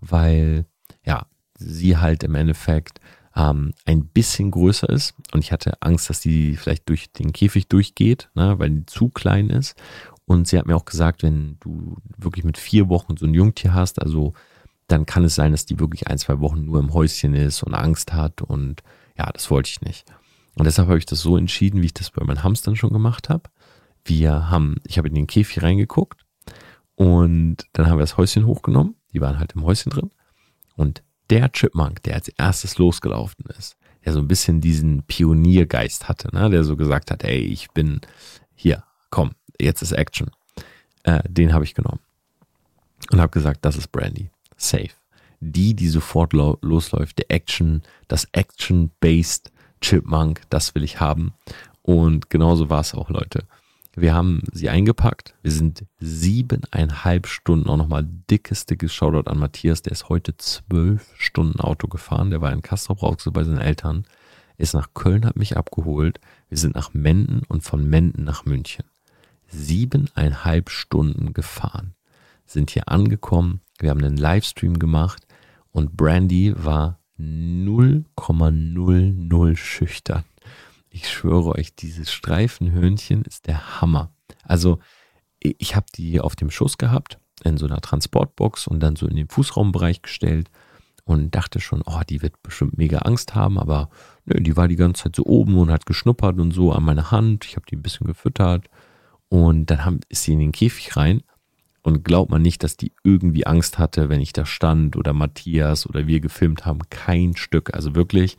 [0.00, 0.64] weil
[1.04, 1.26] ja,
[1.58, 3.00] sie halt im Endeffekt
[3.36, 5.12] ähm, ein bisschen größer ist.
[5.32, 9.10] Und ich hatte Angst, dass die vielleicht durch den Käfig durchgeht, ne, weil die zu
[9.10, 9.78] klein ist.
[10.24, 13.74] Und sie hat mir auch gesagt, wenn du wirklich mit vier Wochen so ein Jungtier
[13.74, 14.32] hast, also
[14.86, 17.74] dann kann es sein, dass die wirklich ein, zwei Wochen nur im Häuschen ist und
[17.74, 18.40] Angst hat.
[18.40, 18.82] Und
[19.18, 20.06] ja, das wollte ich nicht.
[20.54, 23.28] Und deshalb habe ich das so entschieden, wie ich das bei meinen Hamstern schon gemacht
[23.28, 23.50] habe
[24.08, 26.24] wir haben, ich habe in den Käfig reingeguckt
[26.94, 28.96] und dann haben wir das Häuschen hochgenommen.
[29.12, 30.10] Die waren halt im Häuschen drin.
[30.76, 36.34] Und der Chipmunk, der als erstes losgelaufen ist, der so ein bisschen diesen Pioniergeist hatte,
[36.34, 36.50] ne?
[36.50, 38.00] der so gesagt hat, ey, ich bin
[38.54, 40.30] hier, komm, jetzt ist Action.
[41.04, 42.00] Äh, den habe ich genommen
[43.10, 44.90] und habe gesagt, das ist Brandy, safe.
[45.40, 51.32] Die, die sofort lo losläuft, der Action, das Action-based Chipmunk, das will ich haben.
[51.82, 53.44] Und genauso war es auch, Leute.
[54.00, 55.34] Wir haben sie eingepackt.
[55.42, 59.82] Wir sind siebeneinhalb Stunden, auch nochmal dickes, dickes Shoutout an Matthias.
[59.82, 62.30] Der ist heute zwölf Stunden Auto gefahren.
[62.30, 64.04] Der war in Castrop Rauxel bei seinen Eltern.
[64.56, 66.20] Ist nach Köln, hat mich abgeholt.
[66.48, 68.84] Wir sind nach Menden und von Menden nach München.
[69.48, 71.94] Siebeneinhalb Stunden gefahren.
[72.46, 73.62] Sind hier angekommen.
[73.80, 75.26] Wir haben einen Livestream gemacht
[75.72, 80.22] und Brandy war 0,00 schüchtern.
[81.00, 84.10] Ich schwöre euch, dieses Streifenhörnchen ist der Hammer.
[84.42, 84.80] Also
[85.38, 89.14] ich habe die auf dem Schoß gehabt, in so einer Transportbox und dann so in
[89.14, 90.50] den Fußraumbereich gestellt
[91.04, 93.90] und dachte schon, oh, die wird bestimmt mega Angst haben, aber
[94.24, 97.12] nö, die war die ganze Zeit so oben und hat geschnuppert und so an meine
[97.12, 97.44] Hand.
[97.44, 98.68] Ich habe die ein bisschen gefüttert
[99.28, 101.22] und dann haben, ist sie in den Käfig rein
[101.82, 105.86] und glaubt man nicht, dass die irgendwie Angst hatte, wenn ich da stand oder Matthias
[105.86, 106.80] oder wir gefilmt haben.
[106.90, 107.72] Kein Stück.
[107.72, 108.36] Also wirklich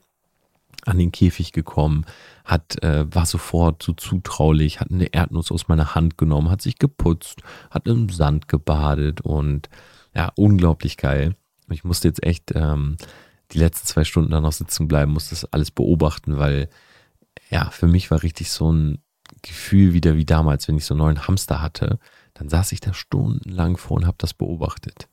[0.85, 2.05] an den Käfig gekommen,
[2.45, 6.79] hat, äh, war sofort so zutraulich, hat eine Erdnuss aus meiner Hand genommen, hat sich
[6.79, 9.69] geputzt, hat im Sand gebadet und
[10.15, 11.35] ja, unglaublich geil.
[11.69, 12.97] Ich musste jetzt echt ähm,
[13.51, 16.69] die letzten zwei Stunden da noch sitzen bleiben, musste das alles beobachten, weil
[17.49, 18.99] ja, für mich war richtig so ein
[19.41, 21.99] Gefühl wieder wie damals, wenn ich so einen neuen Hamster hatte.
[22.33, 25.07] Dann saß ich da stundenlang vor und habe das beobachtet.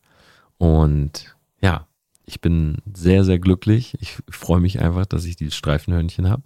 [0.58, 1.85] Und ja,
[2.26, 3.96] ich bin sehr, sehr glücklich.
[4.00, 6.42] Ich freue mich einfach, dass ich dieses Streifenhörnchen habe.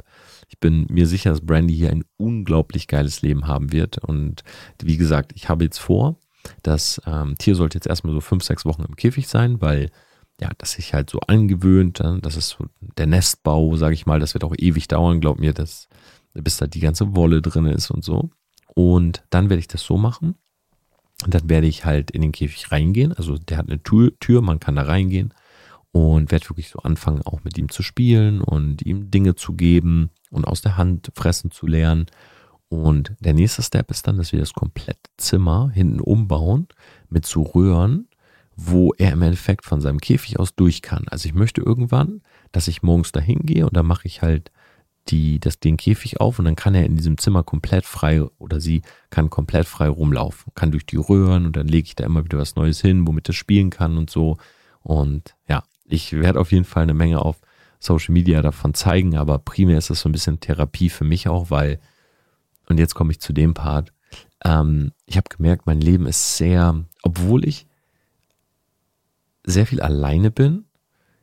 [0.49, 3.97] Ich bin mir sicher, dass Brandy hier ein unglaublich geiles Leben haben wird.
[3.99, 4.43] Und
[4.83, 6.17] wie gesagt, ich habe jetzt vor,
[6.63, 9.91] das ähm, Tier sollte jetzt erstmal so fünf, sechs Wochen im Käfig sein, weil
[10.39, 12.01] ja, das sich halt so angewöhnt.
[12.23, 12.67] Das ist so
[12.99, 14.21] der Nestbau, sage ich mal.
[14.21, 15.89] Das wird auch ewig dauern, glaub mir, dass,
[16.35, 18.31] bis da die ganze Wolle drin ist und so.
[18.75, 20.35] Und dann werde ich das so machen,
[21.25, 23.15] Und dann werde ich halt in den Käfig reingehen.
[23.15, 25.33] Also der hat eine Tür man kann da reingehen
[25.93, 30.11] und werde wirklich so anfangen, auch mit ihm zu spielen und ihm Dinge zu geben
[30.31, 32.07] und aus der Hand fressen zu lernen.
[32.69, 36.69] Und der nächste Step ist dann, dass wir das komplette Zimmer hinten umbauen
[37.09, 38.09] mit so Röhren,
[38.55, 41.07] wo er im Endeffekt von seinem Käfig aus durch kann.
[41.09, 42.23] Also ich möchte irgendwann,
[42.53, 44.53] dass ich morgens da hingehe und dann mache ich halt
[45.09, 48.61] die, das, den Käfig auf und dann kann er in diesem Zimmer komplett frei oder
[48.61, 52.25] sie kann komplett frei rumlaufen, kann durch die Röhren und dann lege ich da immer
[52.25, 54.37] wieder was Neues hin, womit er spielen kann und so.
[54.83, 57.41] Und ja, ich werde auf jeden Fall eine Menge auf
[57.79, 61.51] Social Media davon zeigen, aber primär ist das so ein bisschen Therapie für mich auch,
[61.51, 61.81] weil,
[62.69, 63.93] und jetzt komme ich zu dem Part,
[64.45, 67.67] ähm, ich habe gemerkt, mein Leben ist sehr, obwohl ich
[69.45, 70.67] sehr viel alleine bin,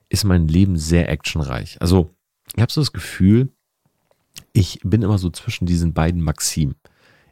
[0.10, 1.80] ist mein Leben sehr actionreich.
[1.82, 2.16] Also
[2.56, 3.50] ich habe so das Gefühl,
[4.54, 6.76] ich bin immer so zwischen diesen beiden Maximen.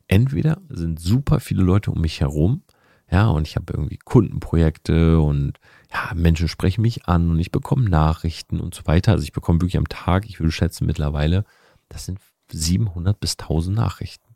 [0.08, 2.64] Entweder sind super viele Leute um mich herum,
[3.10, 5.60] ja, und ich habe irgendwie Kundenprojekte und
[5.96, 9.14] ja, Menschen sprechen mich an und ich bekomme Nachrichten und so weiter.
[9.14, 11.46] Also ich bekomme wirklich am Tag, ich würde schätzen mittlerweile,
[11.88, 12.20] das sind
[12.52, 14.36] 700 bis 1000 Nachrichten.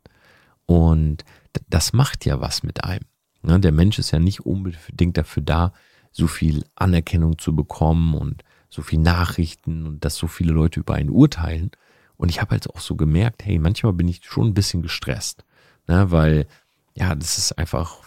[0.64, 1.24] Und
[1.68, 3.04] das macht ja was mit einem.
[3.42, 3.60] Ne?
[3.60, 5.72] Der Mensch ist ja nicht unbedingt dafür da,
[6.12, 10.94] so viel Anerkennung zu bekommen und so viel Nachrichten und dass so viele Leute über
[10.94, 11.72] einen urteilen.
[12.16, 15.44] Und ich habe halt auch so gemerkt, hey, manchmal bin ich schon ein bisschen gestresst,
[15.88, 16.10] ne?
[16.10, 16.46] weil
[16.94, 17.98] ja, das ist einfach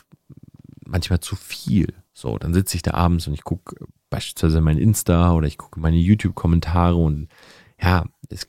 [0.86, 2.03] manchmal zu viel.
[2.14, 3.76] So, dann sitze ich da abends und ich gucke
[4.10, 7.28] beispielsweise mein Insta oder ich gucke meine YouTube-Kommentare und
[7.82, 8.48] ja, es,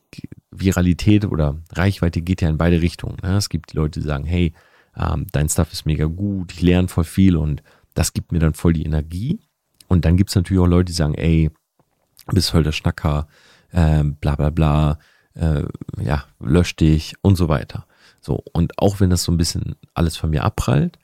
[0.51, 3.17] Viralität oder Reichweite geht ja in beide Richtungen.
[3.23, 3.37] Ne?
[3.37, 4.53] Es gibt die Leute, die sagen, hey,
[4.97, 7.63] ähm, dein Stuff ist mega gut, ich lerne voll viel und
[7.95, 9.41] das gibt mir dann voll die Energie.
[9.89, 11.51] Und dann gibt es natürlich auch Leute, die sagen, ey,
[12.33, 13.27] bist voll der Schnacker,
[13.71, 14.99] äh, bla bla bla,
[15.35, 15.65] äh,
[16.01, 17.87] ja, lösch dich und so weiter.
[18.21, 20.99] So, und auch wenn das so ein bisschen alles von mir abprallt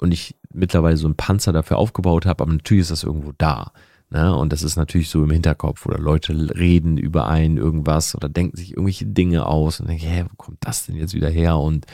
[0.00, 3.72] und ich mittlerweile so einen Panzer dafür aufgebaut habe, aber natürlich ist das irgendwo da.
[4.10, 4.34] Ne?
[4.34, 8.56] Und das ist natürlich so im Hinterkopf oder Leute reden über einen irgendwas oder denken
[8.56, 11.58] sich irgendwelche Dinge aus und denken, hä, wo kommt das denn jetzt wieder her?
[11.58, 11.86] Und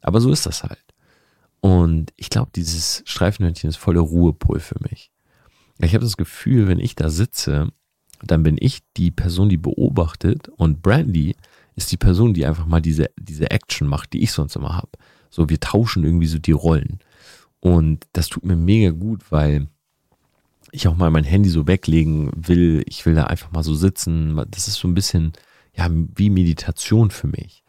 [0.00, 0.82] aber so ist das halt.
[1.60, 5.10] Und ich glaube, dieses Streifenhörnchen ist voller Ruhepol für mich.
[5.80, 7.70] Ich habe das Gefühl, wenn ich da sitze,
[8.22, 11.36] dann bin ich die Person, die beobachtet und Brandy
[11.76, 14.90] ist die Person, die einfach mal diese, diese Action macht, die ich sonst immer habe.
[15.30, 16.98] So, wir tauschen irgendwie so die Rollen.
[17.60, 19.68] Und das tut mir mega gut, weil
[20.70, 22.82] ich auch mal mein Handy so weglegen will.
[22.86, 24.40] Ich will da einfach mal so sitzen.
[24.50, 25.32] Das ist so ein bisschen,
[25.74, 27.62] ja, wie Meditation für mich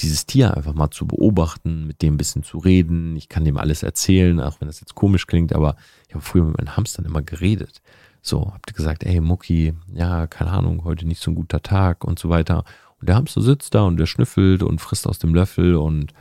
[0.00, 3.16] dieses Tier einfach mal zu beobachten, mit dem ein bisschen zu reden.
[3.16, 5.76] Ich kann dem alles erzählen, auch wenn das jetzt komisch klingt, aber
[6.08, 7.80] ich habe früher mit meinen Hamstern immer geredet.
[8.20, 12.04] So, habt ihr gesagt, ey Mucki, ja, keine Ahnung, heute nicht so ein guter Tag
[12.04, 12.64] und so weiter.
[13.00, 16.12] Und der Hamster sitzt da und der schnüffelt und frisst aus dem Löffel und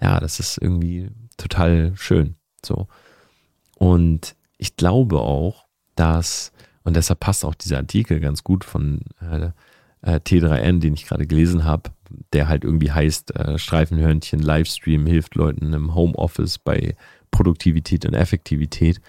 [0.00, 2.37] ja, das ist irgendwie total schön.
[2.64, 2.88] So.
[3.76, 6.52] Und ich glaube auch, dass,
[6.84, 9.50] und deshalb passt auch dieser Artikel ganz gut von äh,
[10.02, 11.90] äh, T3N, den ich gerade gelesen habe,
[12.32, 16.96] der halt irgendwie heißt, äh, Streifenhörnchen Livestream hilft Leuten im Homeoffice bei
[17.30, 19.00] Produktivität und Effektivität.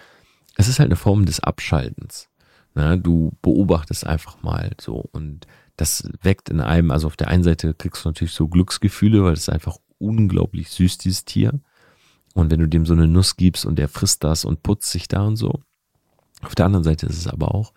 [0.56, 2.28] Es ist halt eine Form des Abschaltens.
[2.74, 2.98] Ne?
[2.98, 7.72] Du beobachtest einfach mal so und das weckt in einem, also auf der einen Seite
[7.72, 11.60] kriegst du natürlich so Glücksgefühle, weil es einfach unglaublich süß, dieses Tier.
[12.34, 15.08] Und wenn du dem so eine Nuss gibst und der frisst das und putzt sich
[15.08, 15.60] da und so.
[16.42, 17.72] Auf der anderen Seite ist es aber auch,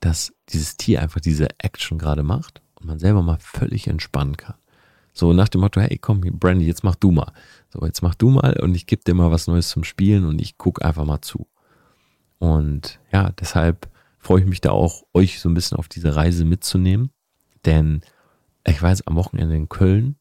[0.00, 4.56] dass dieses Tier einfach diese Action gerade macht und man selber mal völlig entspannen kann.
[5.12, 7.32] So nach dem Motto, hey, komm, Brandy, jetzt mach du mal.
[7.70, 10.40] So, jetzt mach du mal und ich gebe dir mal was Neues zum Spielen und
[10.40, 11.46] ich gucke einfach mal zu.
[12.38, 16.44] Und ja, deshalb freue ich mich da auch, euch so ein bisschen auf diese Reise
[16.44, 17.10] mitzunehmen.
[17.64, 18.02] Denn
[18.66, 20.16] ich war jetzt am Wochenende in Köln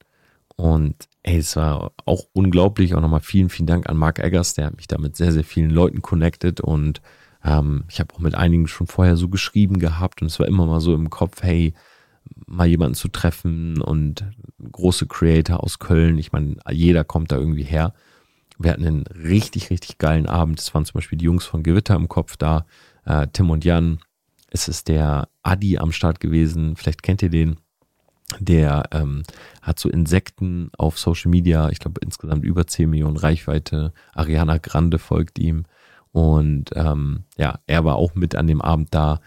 [0.55, 2.93] und ey, es war auch unglaublich.
[2.93, 5.43] Auch nochmal vielen, vielen Dank an Mark Eggers, der hat mich da mit sehr, sehr
[5.43, 7.01] vielen Leuten connected und
[7.43, 10.65] ähm, ich habe auch mit einigen schon vorher so geschrieben gehabt und es war immer
[10.65, 11.73] mal so im Kopf, hey,
[12.45, 14.25] mal jemanden zu treffen und
[14.71, 16.17] große Creator aus Köln.
[16.17, 17.93] Ich meine, jeder kommt da irgendwie her.
[18.57, 20.59] Wir hatten einen richtig, richtig geilen Abend.
[20.59, 22.65] Es waren zum Beispiel die Jungs von Gewitter im Kopf da,
[23.05, 23.99] äh, Tim und Jan.
[24.49, 26.75] Es ist der Adi am Start gewesen.
[26.75, 27.57] Vielleicht kennt ihr den.
[28.39, 29.23] Der ähm,
[29.61, 31.69] hat so Insekten auf Social Media.
[31.69, 33.93] Ich glaube insgesamt über 10 Millionen Reichweite.
[34.13, 35.65] Ariana Grande folgt ihm.
[36.11, 39.19] Und ähm, ja, er war auch mit an dem Abend da.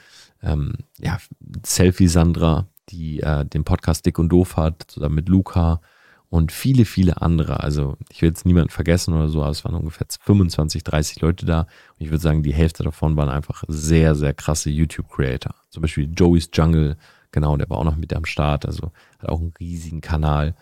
[0.43, 1.19] Ähm, ja,
[1.65, 5.81] Selfie Sandra, die äh, den Podcast Dick und Doof hat, zusammen mit Luca
[6.31, 7.61] und viele, viele andere.
[7.61, 11.47] Also ich will jetzt niemanden vergessen oder so, aber es waren ungefähr 25, 30 Leute
[11.47, 11.61] da.
[11.61, 11.67] Und
[11.99, 15.55] ich würde sagen, die Hälfte davon waren einfach sehr, sehr krasse YouTube-Creator.
[15.71, 16.97] Zum Beispiel Joey's Jungle,
[17.33, 20.55] genau, der war auch noch mit am Start, also hat auch einen riesigen Kanal.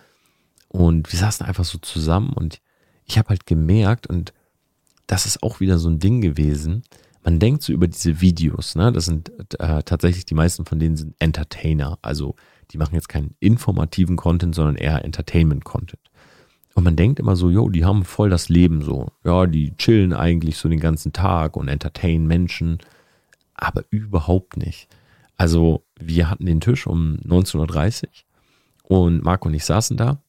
[0.69, 2.61] Und wir saßen einfach so zusammen und
[3.05, 4.33] ich habe halt gemerkt und
[5.07, 6.83] das ist auch wieder so ein Ding gewesen.
[7.23, 8.93] Man denkt so über diese Videos, ne?
[8.93, 11.99] Das sind äh, tatsächlich die meisten von denen sind Entertainer.
[12.03, 12.35] Also
[12.71, 16.01] die machen jetzt keinen informativen Content, sondern eher Entertainment-Content.
[16.75, 19.09] Und man denkt immer so, jo, die haben voll das Leben so.
[19.25, 22.79] Ja, die chillen eigentlich so den ganzen Tag und entertainen Menschen.
[23.55, 24.89] Aber überhaupt nicht.
[25.37, 28.05] Also, wir hatten den Tisch um 19.30
[28.89, 30.23] Uhr und Marc und ich saßen da.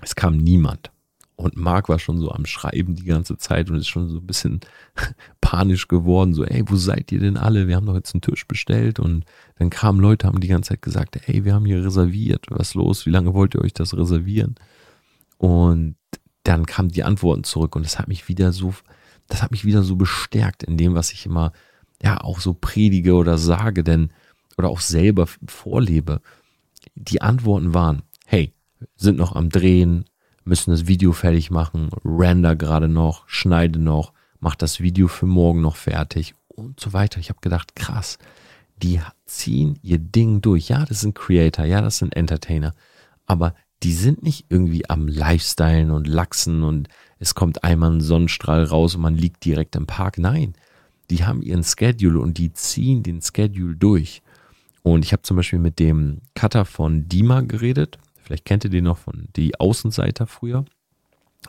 [0.00, 0.90] Es kam niemand.
[1.36, 4.26] Und Marc war schon so am Schreiben die ganze Zeit und ist schon so ein
[4.26, 4.60] bisschen
[5.40, 6.34] panisch geworden.
[6.34, 7.66] So, ey, wo seid ihr denn alle?
[7.66, 9.00] Wir haben doch jetzt einen Tisch bestellt.
[9.00, 9.24] Und
[9.58, 12.46] dann kamen Leute, haben die ganze Zeit gesagt, ey, wir haben hier reserviert.
[12.50, 13.06] Was los?
[13.06, 14.54] Wie lange wollt ihr euch das reservieren?
[15.38, 15.96] Und
[16.44, 18.74] dann kamen die Antworten zurück und das hat mich wieder so,
[19.28, 21.52] das hat mich wieder so bestärkt in dem, was ich immer,
[22.02, 24.10] ja, auch so predige oder sage, denn,
[24.58, 26.20] oder auch selber vorlebe.
[26.94, 28.52] Die Antworten waren, hey,
[28.96, 30.04] sind noch am Drehen,
[30.44, 35.60] müssen das Video fertig machen, render gerade noch, schneide noch, mach das Video für morgen
[35.60, 37.20] noch fertig und so weiter.
[37.20, 38.18] Ich habe gedacht, krass,
[38.76, 40.68] die ziehen ihr Ding durch.
[40.68, 42.74] Ja, das sind Creator, ja, das sind Entertainer,
[43.26, 46.88] aber die sind nicht irgendwie am Lifestylen und Lachsen und
[47.18, 50.18] es kommt einmal ein Sonnenstrahl raus und man liegt direkt im Park.
[50.18, 50.54] Nein,
[51.12, 54.22] die haben ihren Schedule und die ziehen den Schedule durch.
[54.82, 57.98] Und ich habe zum Beispiel mit dem Cutter von Dima geredet.
[58.22, 60.64] Vielleicht kennt ihr den noch von die Außenseiter früher.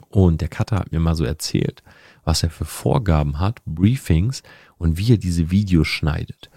[0.10, 1.82] Und der Cutter hat mir mal so erzählt,
[2.26, 4.43] was er für Vorgaben hat, Briefings
[4.78, 6.49] und wie er diese Videos schneidet.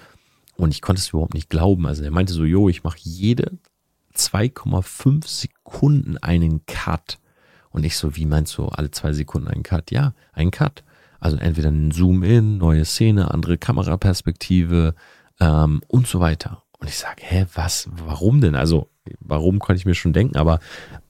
[0.57, 1.87] Und ich konnte es überhaupt nicht glauben.
[1.87, 3.59] Also er meinte so, jo, ich mache jede
[4.17, 7.19] 2,5 Sekunden einen Cut.
[7.71, 9.93] Und ich so, wie meinst du, alle zwei Sekunden einen Cut?
[9.93, 10.83] Ja, ein Cut.
[11.21, 14.95] Also entweder ein Zoom-In, neue Szene, andere Kameraperspektive
[15.41, 16.63] ähm, und so weiter.
[16.79, 18.55] Und ich sage, hä, was, warum denn?
[18.55, 20.61] Also, warum konnte ich mir schon denken, aber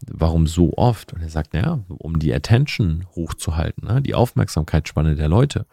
[0.06, 1.12] warum so oft?
[1.12, 4.00] Und er sagt, naja, um die Attention hochzuhalten, ne?
[4.00, 5.66] die Aufmerksamkeitsspanne der Leute.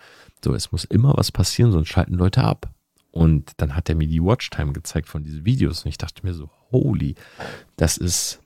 [0.43, 2.73] So, es muss immer was passieren, sonst schalten Leute ab.
[3.11, 6.33] Und dann hat er mir die Watchtime gezeigt von diesen Videos und ich dachte mir
[6.33, 7.13] so, holy,
[7.77, 8.41] das ist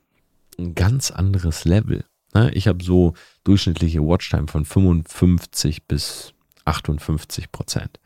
[0.58, 2.04] ein ganz anderes Level.
[2.34, 2.50] Ne?
[2.52, 3.14] Ich habe so
[3.44, 8.00] durchschnittliche Watchtime von 55 bis 58 Prozent.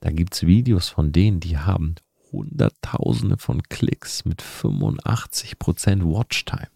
[0.00, 1.96] Da gibt es Videos von denen, die haben
[2.30, 6.68] Hunderttausende von Klicks mit 85 Prozent Watchtime.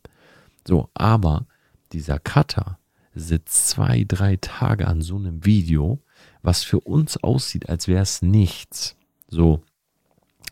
[0.67, 1.47] So, aber
[1.93, 2.79] dieser Cutter
[3.15, 6.01] sitzt zwei, drei Tage an so einem Video,
[6.43, 8.97] was für uns aussieht, als wäre es nichts.
[9.29, 9.63] So,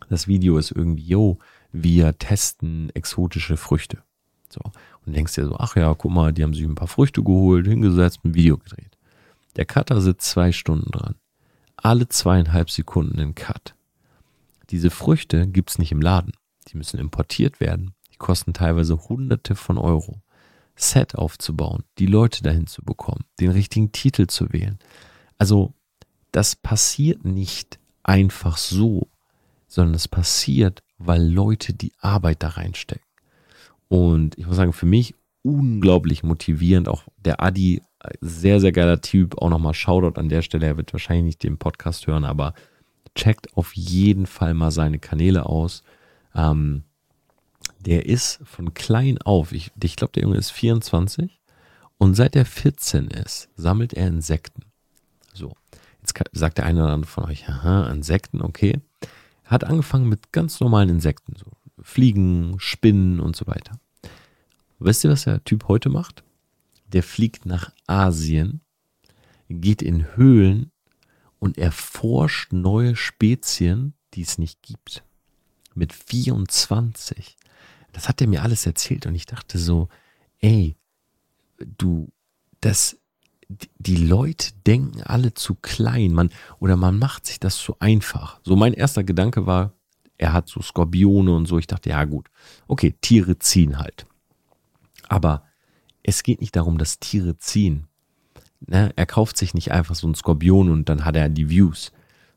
[0.09, 1.39] das Video ist irgendwie, yo,
[1.71, 4.03] wir testen exotische Früchte.
[4.49, 4.61] So,
[5.07, 7.65] und denkst dir so, ach ja, guck mal, die haben sich ein paar Früchte geholt,
[7.65, 8.97] hingesetzt, ein Video gedreht.
[9.55, 11.15] Der Cutter sitzt zwei Stunden dran.
[11.77, 13.75] Alle zweieinhalb Sekunden ein Cut.
[14.69, 16.33] Diese Früchte gibt's nicht im Laden.
[16.67, 17.93] Die müssen importiert werden.
[18.11, 20.21] Die kosten teilweise hunderte von Euro.
[20.75, 24.77] Set aufzubauen, die Leute dahin zu bekommen, den richtigen Titel zu wählen.
[25.39, 25.73] Also,
[26.31, 29.07] das passiert nicht einfach so,
[29.67, 33.06] sondern es passiert, weil Leute die Arbeit da reinstecken.
[33.89, 36.89] Und ich muss sagen, für mich unglaublich motivierend.
[36.89, 37.81] Auch der Adi,
[38.21, 39.37] sehr, sehr geiler Typ.
[39.41, 40.65] Auch nochmal Shoutout an der Stelle.
[40.65, 42.53] Er wird wahrscheinlich nicht den Podcast hören, aber
[43.15, 45.83] checkt auf jeden Fall mal seine Kanäle aus.
[46.35, 46.83] Ähm,
[47.79, 51.39] der ist von klein auf, ich, ich glaube, der Junge ist 24
[51.97, 54.63] und seit er 14 ist, sammelt er Insekten.
[55.33, 55.53] So.
[56.01, 58.79] Jetzt sagt der eine oder andere von euch, aha, Insekten, okay.
[59.45, 61.45] Hat angefangen mit ganz normalen Insekten, so
[61.81, 63.79] Fliegen, Spinnen und so weiter.
[64.79, 66.23] Wisst ihr, was der Typ heute macht?
[66.87, 68.61] Der fliegt nach Asien,
[69.49, 70.71] geht in Höhlen
[71.39, 75.03] und erforscht neue Spezien, die es nicht gibt.
[75.73, 77.37] Mit 24.
[77.91, 79.89] Das hat er mir alles erzählt und ich dachte so,
[80.39, 80.75] ey,
[81.77, 82.11] du,
[82.61, 82.97] das,
[83.49, 88.39] die Leute denken alle zu klein, man, oder man macht sich das zu einfach.
[88.43, 89.73] So mein erster Gedanke war,
[90.17, 91.57] er hat so Skorpione und so.
[91.57, 92.29] Ich dachte, ja gut,
[92.67, 94.05] okay, Tiere ziehen halt.
[95.07, 95.43] Aber
[96.03, 97.87] es geht nicht darum, dass Tiere ziehen.
[98.65, 98.91] Ne?
[98.95, 101.91] Er kauft sich nicht einfach so einen Skorpion und dann hat er die Views.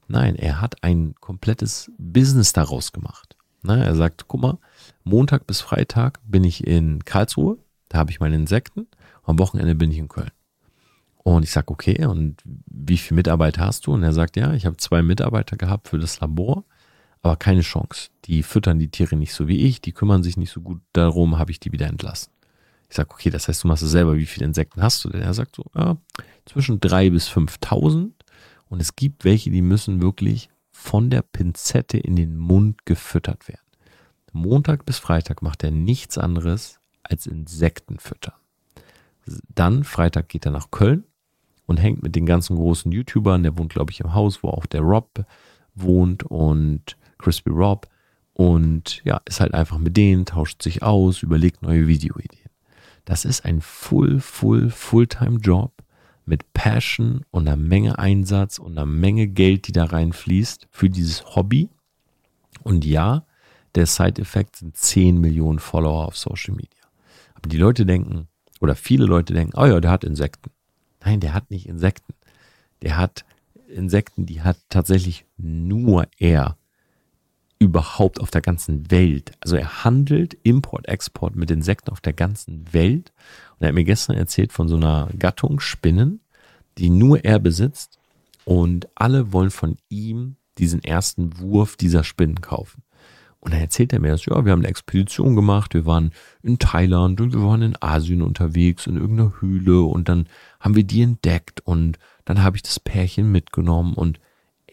[0.08, 3.36] Nein, er hat ein komplettes Business daraus gemacht.
[3.62, 3.84] Ne?
[3.84, 4.58] Er sagt, guck mal,
[5.04, 8.86] Montag bis Freitag bin ich in Karlsruhe, da habe ich meine Insekten,
[9.22, 10.30] am Wochenende bin ich in Köln.
[11.22, 13.92] Und ich sage, okay, und wie viele Mitarbeiter hast du?
[13.92, 16.64] Und er sagt, ja, ich habe zwei Mitarbeiter gehabt für das Labor,
[17.22, 18.10] aber keine Chance.
[18.24, 21.38] Die füttern die Tiere nicht so wie ich, die kümmern sich nicht so gut darum,
[21.38, 22.32] habe ich die wieder entlassen.
[22.88, 25.22] Ich sage, okay, das heißt, du machst es selber, wie viele Insekten hast du denn?
[25.22, 25.96] Er sagt so, ja,
[26.44, 28.10] zwischen drei bis 5.000
[28.68, 33.60] und es gibt welche, die müssen wirklich von der Pinzette in den Mund gefüttert werden.
[34.32, 38.34] Montag bis Freitag macht er nichts anderes als Insekten füttern.
[39.54, 41.04] Dann Freitag geht er nach Köln
[41.66, 43.42] und hängt mit den ganzen großen YouTubern.
[43.42, 45.24] Der wohnt, glaube ich, im Haus, wo auch der Rob
[45.74, 47.88] wohnt und Crispy Rob.
[48.32, 52.48] Und ja, ist halt einfach mit denen, tauscht sich aus, überlegt neue Videoideen.
[53.04, 55.72] Das ist ein Full, Full, Fulltime-Job
[56.24, 61.34] mit Passion und einer Menge Einsatz und einer Menge Geld, die da reinfließt für dieses
[61.34, 61.68] Hobby.
[62.62, 63.24] Und ja,
[63.74, 66.80] der Side-Effekt sind 10 Millionen Follower auf Social Media.
[67.34, 68.28] Aber die Leute denken,
[68.60, 70.50] oder viele Leute denken, oh ja, der hat Insekten.
[71.04, 72.14] Nein, der hat nicht Insekten.
[72.82, 73.24] Der hat
[73.68, 76.56] Insekten, die hat tatsächlich nur er
[77.60, 79.32] überhaupt auf der ganzen Welt.
[79.40, 83.12] Also er handelt Import, Export mit Insekten auf der ganzen Welt.
[83.52, 86.20] Und er hat mir gestern erzählt von so einer Gattung Spinnen,
[86.78, 87.98] die nur er besitzt.
[88.46, 92.82] Und alle wollen von ihm diesen ersten Wurf dieser Spinnen kaufen.
[93.40, 96.58] Und dann erzählt er mir das, ja, wir haben eine Expedition gemacht, wir waren in
[96.58, 100.26] Thailand und wir waren in Asien unterwegs, in irgendeiner Höhle und dann
[100.60, 104.20] haben wir die entdeckt und dann habe ich das Pärchen mitgenommen und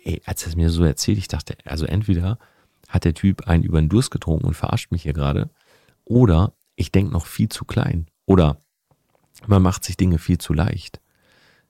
[0.03, 2.39] ey, als er es mir so erzählt, ich dachte, also entweder
[2.87, 5.49] hat der Typ einen über den Durst getrunken und verarscht mich hier gerade.
[6.05, 8.07] Oder ich denke noch viel zu klein.
[8.25, 8.61] Oder
[9.45, 11.01] man macht sich Dinge viel zu leicht.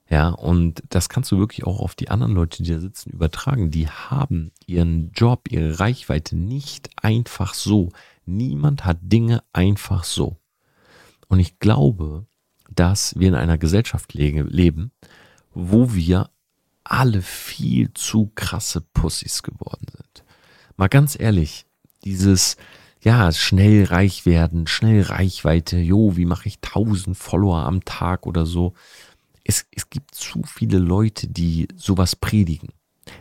[0.10, 3.71] Ja, und das kannst du wirklich auch auf die anderen Leute, die da sitzen, übertragen.
[3.71, 7.89] Die haben ihren Job, ihre Reichweite nicht einfach so.
[8.25, 10.38] Niemand hat Dinge einfach so.
[11.27, 12.25] Und ich glaube,
[12.69, 14.91] dass wir in einer Gesellschaft leben,
[15.53, 16.30] wo wir
[16.86, 20.06] alle viel zu krasse Pussys geworden sind
[20.77, 21.65] mal ganz ehrlich,
[22.05, 22.55] dieses,
[23.01, 28.45] ja, schnell reich werden, schnell Reichweite, jo, wie mache ich tausend Follower am Tag oder
[28.45, 28.73] so.
[29.43, 32.69] Es, es gibt zu viele Leute, die sowas predigen,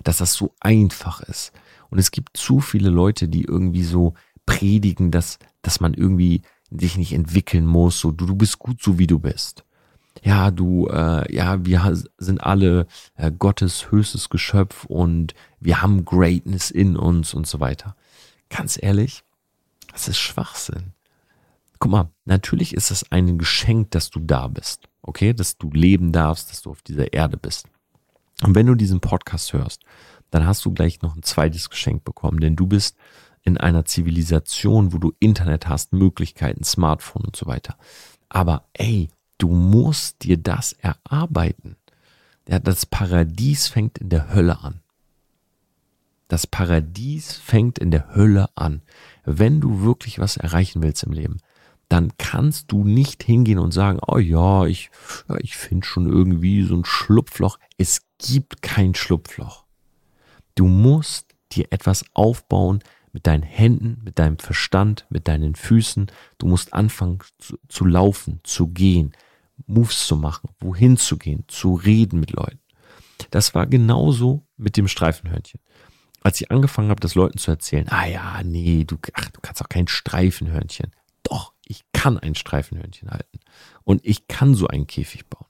[0.05, 1.53] dass das so einfach ist.
[1.91, 4.15] Und es gibt zu viele Leute, die irgendwie so
[4.45, 8.99] predigen, dass, dass man irgendwie sich nicht entwickeln muss, so du, du bist gut so
[8.99, 9.66] wie du bist
[10.23, 16.71] ja, du, äh, ja, wir sind alle äh, Gottes höchstes Geschöpf und wir haben Greatness
[16.71, 17.97] in uns und so weiter.
[18.49, 19.23] Ganz ehrlich,
[19.93, 20.93] das ist Schwachsinn.
[21.79, 26.13] Guck mal, natürlich ist es ein Geschenk, dass du da bist, okay, dass du leben
[26.13, 27.69] darfst, dass du auf dieser Erde bist.
[28.43, 29.83] Und wenn du diesen Podcast hörst,
[30.31, 32.97] dann hast du gleich noch ein zweites Geschenk bekommen, denn du bist
[33.43, 37.77] in einer Zivilisation, wo du Internet hast, Möglichkeiten, Smartphone und so weiter.
[38.29, 41.77] Aber ey, Du musst dir das erarbeiten.
[42.49, 44.81] Ja, das Paradies fängt in der Hölle an.
[46.29, 48.83] Das Paradies fängt in der Hölle an.
[49.25, 51.39] Wenn du wirklich was erreichen willst im Leben,
[51.89, 54.91] dann kannst du nicht hingehen und sagen, oh ja, ich,
[55.29, 57.59] ja, ich finde schon irgendwie so ein Schlupfloch.
[57.79, 59.65] Es gibt kein Schlupfloch.
[60.57, 62.81] Du musst dir etwas aufbauen,
[63.13, 66.09] mit deinen Händen, mit deinem Verstand, mit deinen Füßen.
[66.37, 69.13] Du musst anfangen zu, zu laufen, zu gehen,
[69.67, 72.61] Moves zu machen, wohin zu gehen, zu reden mit Leuten.
[73.31, 75.61] Das war genauso mit dem Streifenhörnchen.
[76.23, 79.63] Als ich angefangen habe, das Leuten zu erzählen, ah ja, nee, du, ach, du kannst
[79.63, 80.91] auch kein Streifenhörnchen.
[81.23, 83.41] Doch, ich kann ein Streifenhörnchen halten.
[83.85, 85.47] Und ich kann so einen Käfig bauen.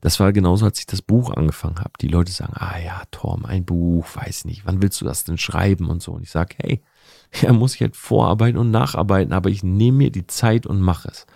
[0.00, 1.92] Das war genauso, als ich das Buch angefangen habe.
[2.00, 5.38] Die Leute sagen, ah ja, Tom, ein Buch, weiß nicht, wann willst du das denn
[5.38, 6.12] schreiben und so.
[6.12, 6.82] Und ich sage, hey,
[7.42, 11.08] ja, muss ich halt vorarbeiten und nacharbeiten, aber ich nehme mir die Zeit und mache
[11.08, 11.26] es.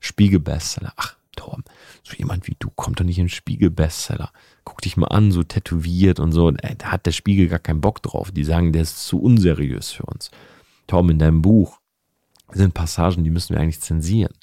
[0.00, 1.64] Spiegel-Bestseller, ach, Torben,
[2.02, 4.32] so jemand wie du kommt doch nicht in Spiegel-Bestseller.
[4.64, 6.50] Guck dich mal an, so tätowiert und so.
[6.50, 8.30] Äh, da hat der Spiegel gar keinen Bock drauf.
[8.30, 10.30] Die sagen, der ist zu unseriös für uns.
[10.86, 11.80] Torben, in deinem Buch
[12.52, 14.34] sind Passagen, die müssen wir eigentlich zensieren.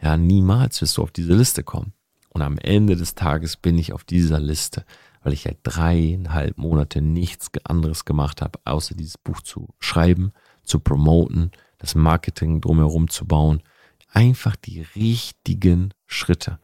[0.00, 1.92] Ja, niemals wirst du auf diese Liste kommen.
[2.28, 4.84] Und am Ende des Tages bin ich auf dieser Liste,
[5.22, 10.32] weil ich ja dreieinhalb Monate nichts anderes gemacht habe, außer dieses Buch zu schreiben,
[10.64, 13.62] zu promoten, das Marketing drumherum zu bauen
[14.12, 16.58] einfach die richtigen Schritte.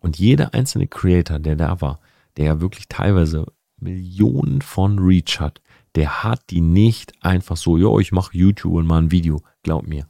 [0.00, 2.00] Und jeder einzelne Creator, der da war,
[2.36, 3.46] der ja wirklich teilweise
[3.78, 5.60] Millionen von Reach hat,
[5.94, 9.42] der hat die nicht einfach so, ja, ich mache YouTube und mal ein Video.
[9.62, 10.06] Glaub mir,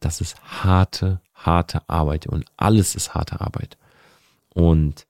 [0.00, 3.78] das ist harte, harte Arbeit und alles ist harte Arbeit.
[4.52, 5.06] Und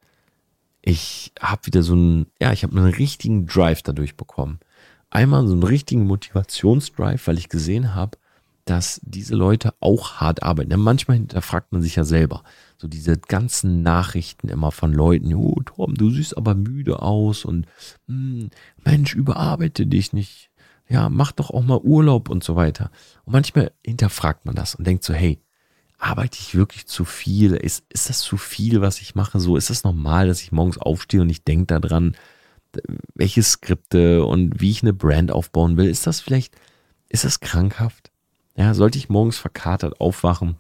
[0.82, 4.60] ich habe wieder so einen, ja, ich habe einen richtigen Drive dadurch bekommen.
[5.08, 8.18] Einmal so einen richtigen Motivationsdrive, weil ich gesehen habe,
[8.70, 10.70] dass diese Leute auch hart arbeiten.
[10.70, 12.44] Ja, manchmal hinterfragt man sich ja selber.
[12.78, 17.66] So diese ganzen Nachrichten immer von Leuten, oh Tom, du siehst aber müde aus und
[18.06, 18.50] hm,
[18.84, 20.50] Mensch, überarbeite dich nicht.
[20.88, 22.92] Ja, mach doch auch mal Urlaub und so weiter.
[23.24, 25.42] Und manchmal hinterfragt man das und denkt so, hey,
[25.98, 27.54] arbeite ich wirklich zu viel?
[27.54, 29.40] Ist, ist das zu viel, was ich mache?
[29.40, 32.16] So, ist das normal, dass ich morgens aufstehe und ich denke daran,
[33.14, 35.88] welche Skripte und wie ich eine Brand aufbauen will?
[35.88, 36.56] Ist das vielleicht,
[37.08, 38.09] ist das krankhaft?
[38.56, 40.56] Ja, sollte ich morgens verkatert aufwachen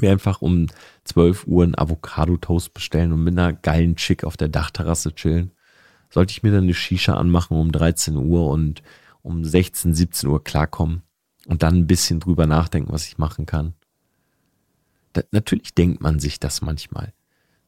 [0.00, 0.66] mir einfach um
[1.04, 5.52] 12 Uhr einen Avocado-Toast bestellen und mit einer geilen Chick auf der Dachterrasse chillen?
[6.10, 8.82] Sollte ich mir dann eine Shisha anmachen um 13 Uhr und
[9.22, 11.02] um 16, 17 Uhr klarkommen
[11.46, 13.74] und dann ein bisschen drüber nachdenken, was ich machen kann?
[15.12, 17.12] Da, natürlich denkt man sich das manchmal.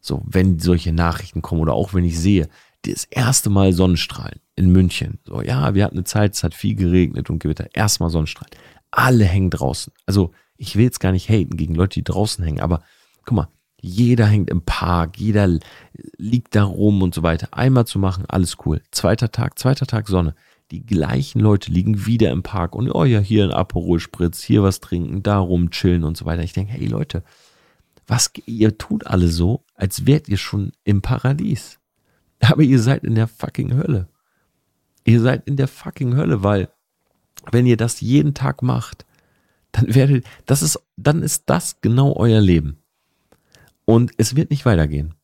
[0.00, 2.48] So, wenn solche Nachrichten kommen oder auch wenn ich sehe,
[2.82, 5.18] das erste Mal Sonnenstrahlen in München.
[5.24, 7.68] So, ja, wir hatten eine Zeit, es hat viel geregnet und Gewitter.
[7.74, 8.54] Erstmal Sonnenstrahlen.
[8.96, 9.92] Alle hängen draußen.
[10.06, 12.82] Also, ich will jetzt gar nicht haten gegen Leute, die draußen hängen, aber
[13.26, 15.58] guck mal, jeder hängt im Park, jeder
[16.16, 17.48] liegt da rum und so weiter.
[17.52, 18.80] Einmal zu machen, alles cool.
[18.90, 20.34] Zweiter Tag, zweiter Tag Sonne.
[20.70, 24.62] Die gleichen Leute liegen wieder im Park und oh ja, hier ein Aperol Spritz, hier
[24.62, 26.42] was trinken, da rum chillen und so weiter.
[26.42, 27.22] Ich denke, hey Leute,
[28.06, 31.78] was ihr tut alle so, als wärt ihr schon im Paradies.
[32.40, 34.08] Aber ihr seid in der fucking Hölle.
[35.04, 36.70] Ihr seid in der fucking Hölle, weil
[37.52, 39.06] wenn ihr das jeden Tag macht,
[39.72, 42.78] dann werdet, das ist, dann ist das genau euer Leben.
[43.84, 45.14] Und es wird nicht weitergehen.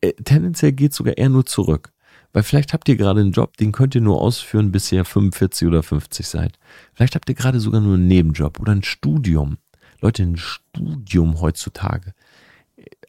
[0.00, 1.92] Äh, tendenziell geht sogar eher nur zurück.
[2.32, 5.68] Weil vielleicht habt ihr gerade einen Job, den könnt ihr nur ausführen, bis ihr 45
[5.68, 6.58] oder 50 seid.
[6.92, 9.58] Vielleicht habt ihr gerade sogar nur einen Nebenjob oder ein Studium.
[10.00, 12.12] Leute, ein Studium heutzutage.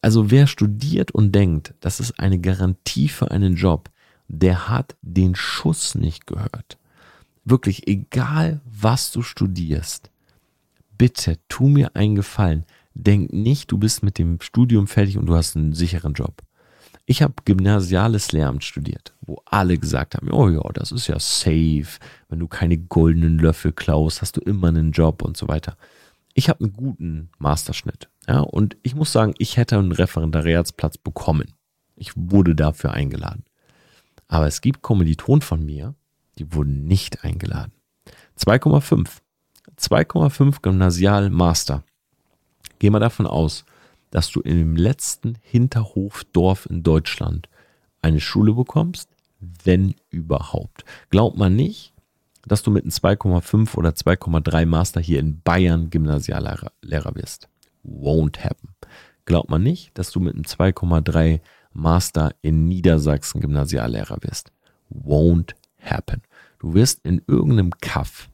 [0.01, 3.89] Also wer studiert und denkt, das ist eine Garantie für einen Job,
[4.27, 6.77] der hat den Schuss nicht gehört.
[7.49, 10.11] Wirklich, egal was du studierst,
[10.97, 12.65] bitte tu mir einen Gefallen.
[12.93, 16.41] Denk nicht, du bist mit dem Studium fertig und du hast einen sicheren Job.
[17.05, 21.87] Ich habe gymnasiales Lehramt studiert, wo alle gesagt haben, oh ja, das ist ja safe.
[22.27, 25.77] Wenn du keine goldenen Löffel klaust, hast du immer einen Job und so weiter.
[26.33, 28.09] Ich habe einen guten Masterschnitt.
[28.27, 31.53] Ja, und ich muss sagen, ich hätte einen Referendariatsplatz bekommen.
[31.95, 33.45] Ich wurde dafür eingeladen.
[34.27, 35.95] Aber es gibt Kommilitonen von mir,
[36.37, 37.73] die wurden nicht eingeladen.
[38.39, 39.07] 2,5.
[39.77, 41.83] 2,5 Gymnasial Master.
[42.79, 43.65] Geh mal davon aus,
[44.11, 47.49] dass du dem letzten Hinterhofdorf in Deutschland
[48.01, 49.09] eine Schule bekommst,
[49.63, 50.85] wenn überhaupt.
[51.09, 51.93] Glaubt man nicht,
[52.45, 57.49] dass du mit einem 2,5 oder 2,3 Master hier in Bayern Gymnasiallehrer Lehrer wirst.
[57.83, 58.69] Won't happen.
[59.25, 61.41] Glaubt man nicht, dass du mit einem 2,3
[61.73, 64.51] Master in Niedersachsen Gymnasiallehrer wirst.
[64.89, 66.21] Won't happen.
[66.59, 68.29] Du wirst in irgendeinem Kaff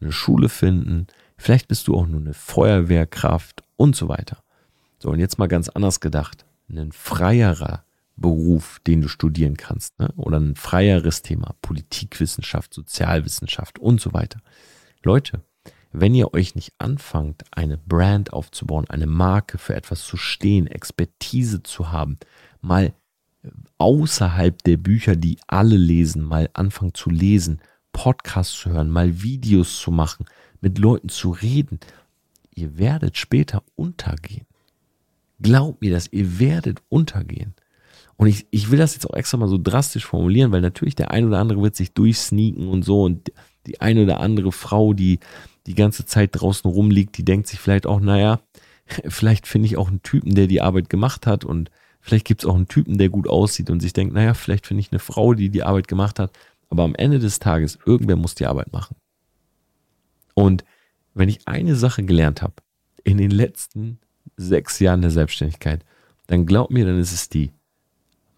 [0.00, 1.06] eine Schule finden,
[1.36, 4.42] vielleicht bist du auch nur eine Feuerwehrkraft und so weiter.
[4.98, 6.44] So, und jetzt mal ganz anders gedacht.
[6.68, 7.84] Ein freierer
[8.16, 10.12] Beruf, den du studieren kannst, ne?
[10.16, 14.40] oder ein freieres Thema, Politikwissenschaft, Sozialwissenschaft und so weiter.
[15.02, 15.42] Leute,
[15.92, 21.62] wenn ihr euch nicht anfangt, eine Brand aufzubauen, eine Marke für etwas zu stehen, Expertise
[21.62, 22.18] zu haben,
[22.60, 22.92] mal
[23.78, 27.60] außerhalb der Bücher, die alle lesen, mal anfangen zu lesen,
[27.92, 30.26] Podcasts zu hören, mal Videos zu machen,
[30.60, 31.80] mit Leuten zu reden,
[32.54, 34.46] ihr werdet später untergehen.
[35.40, 37.54] Glaubt mir das, ihr werdet untergehen.
[38.16, 41.10] Und ich, ich will das jetzt auch extra mal so drastisch formulieren, weil natürlich der
[41.10, 43.32] ein oder andere wird sich durchsneaken und so und
[43.66, 45.20] die eine oder andere Frau, die
[45.66, 48.40] die ganze Zeit draußen rumliegt, die denkt sich vielleicht auch, naja,
[49.08, 51.70] vielleicht finde ich auch einen Typen, der die Arbeit gemacht hat und
[52.00, 54.80] vielleicht gibt es auch einen Typen, der gut aussieht und sich denkt, naja, vielleicht finde
[54.80, 56.32] ich eine Frau, die die Arbeit gemacht hat.
[56.68, 58.96] Aber am Ende des Tages, irgendwer muss die Arbeit machen.
[60.34, 60.64] Und
[61.14, 62.54] wenn ich eine Sache gelernt habe
[63.04, 63.98] in den letzten
[64.36, 65.84] sechs Jahren der Selbstständigkeit,
[66.28, 67.50] dann glaub mir, dann ist es die,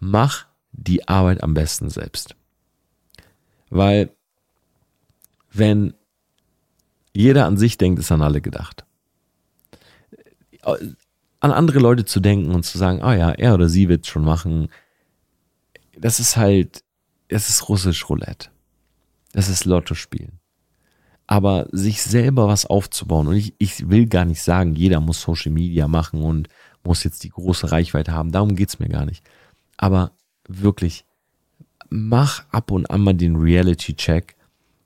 [0.01, 2.35] mach die Arbeit am besten selbst.
[3.69, 4.11] Weil
[5.53, 5.95] wenn
[7.13, 8.87] jeder an sich denkt, ist an alle gedacht.
[11.43, 14.07] An andere Leute zu denken und zu sagen, ah oh ja, er oder sie wird
[14.07, 14.69] schon machen,
[15.99, 16.85] das ist halt,
[17.27, 18.51] es ist russisch Roulette.
[19.33, 20.39] Das ist Lotto spielen.
[21.27, 25.51] Aber sich selber was aufzubauen, und ich, ich will gar nicht sagen, jeder muss Social
[25.51, 26.49] Media machen und
[26.85, 29.25] muss jetzt die große Reichweite haben, darum geht es mir gar nicht.
[29.77, 30.13] Aber
[30.47, 31.05] wirklich,
[31.91, 34.37] mach ab und an mal den Reality-Check,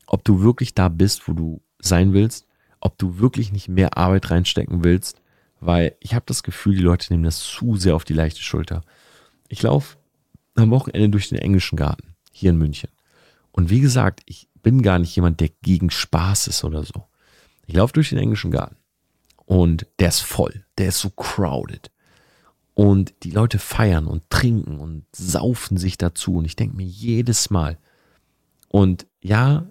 [0.06, 2.46] ob du wirklich da bist, wo du sein willst,
[2.80, 5.20] ob du wirklich nicht mehr Arbeit reinstecken willst,
[5.60, 8.82] weil ich habe das Gefühl, die Leute nehmen das zu sehr auf die leichte Schulter.
[9.48, 9.96] Ich laufe
[10.54, 12.90] am Wochenende durch den englischen Garten hier in München.
[13.52, 17.06] Und wie gesagt, ich bin gar nicht jemand, der gegen Spaß ist oder so.
[17.66, 18.76] Ich laufe durch den englischen Garten
[19.44, 21.90] und der ist voll, der ist so crowded.
[22.74, 26.36] Und die Leute feiern und trinken und saufen sich dazu.
[26.36, 27.78] Und ich denke mir jedes Mal,
[28.68, 29.66] und ja,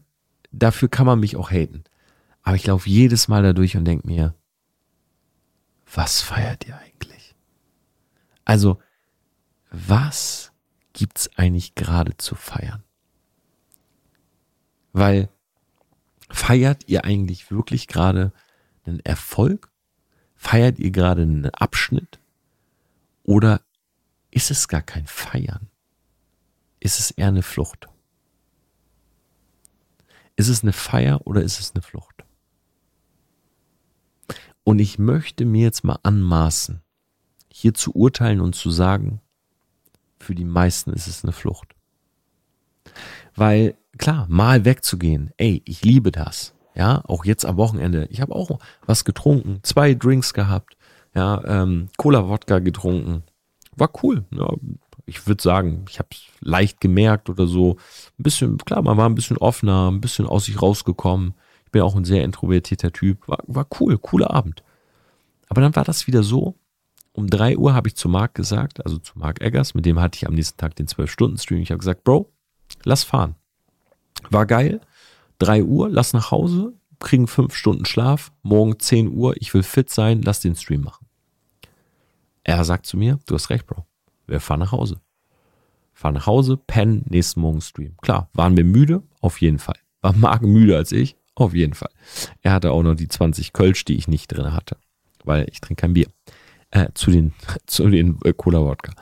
[0.52, 1.84] dafür kann man mich auch haten.
[2.42, 4.34] Aber ich laufe jedes Mal da durch und denke mir,
[5.96, 7.36] was feiert ihr eigentlich?
[8.44, 8.82] Also,
[9.72, 10.52] was
[10.94, 12.84] gibt's eigentlich gerade zu feiern?
[14.94, 15.30] Weil
[16.30, 18.34] feiert ihr eigentlich wirklich gerade
[18.86, 19.72] einen Erfolg?
[20.36, 22.20] Feiert ihr gerade einen Abschnitt?
[23.24, 23.62] Oder
[24.32, 25.70] ist es gar kein Feiern?
[26.80, 27.88] Ist es eher eine Flucht?
[30.36, 32.25] Ist es eine Feier oder ist es eine Flucht?
[34.66, 36.82] Und ich möchte mir jetzt mal anmaßen,
[37.50, 39.22] hier zu urteilen und zu sagen,
[40.20, 41.76] für die meisten ist es eine Flucht.
[43.36, 46.56] Weil, klar, mal wegzugehen, ey, ich liebe das.
[46.74, 48.08] Ja, auch jetzt am Wochenende.
[48.10, 50.76] Ich habe auch was getrunken, zwei Drinks gehabt,
[51.14, 53.24] ja, ähm, Cola-Wodka getrunken.
[53.76, 54.26] War cool.
[54.32, 54.52] Ja,
[55.06, 57.78] ich würde sagen, ich habe es leicht gemerkt oder so.
[58.18, 61.36] Ein bisschen, klar, man war ein bisschen offener, ein bisschen aus sich rausgekommen.
[61.76, 63.28] Bin auch ein sehr introvertierter Typ.
[63.28, 64.64] War, war cool, cooler Abend.
[65.50, 66.56] Aber dann war das wieder so.
[67.12, 70.16] Um drei Uhr habe ich zu Marc gesagt, also zu Marc Eggers, mit dem hatte
[70.16, 71.60] ich am nächsten Tag den 12-Stunden-Stream.
[71.60, 72.32] Ich habe gesagt, Bro,
[72.86, 73.36] lass fahren.
[74.30, 74.80] War geil.
[75.38, 78.32] Drei Uhr, lass nach Hause, kriegen fünf Stunden Schlaf.
[78.42, 81.06] Morgen 10 Uhr, ich will fit sein, lass den Stream machen.
[82.46, 83.86] Er sagt zu mir, du hast recht, Bro.
[84.28, 85.02] Wir fahren nach Hause.
[85.94, 87.98] Fahren nach Hause, pennen, nächsten Morgen Stream.
[87.98, 89.04] Klar, waren wir müde?
[89.20, 89.80] Auf jeden Fall.
[90.00, 91.18] War Marc müde als ich?
[91.36, 91.92] Auf jeden Fall.
[92.42, 94.78] Er hatte auch noch die 20 Kölsch, die ich nicht drin hatte.
[95.24, 96.08] Weil ich trinke kein Bier.
[96.72, 97.34] Äh, zu den,
[97.66, 98.94] zu den äh, Cola-Wodka.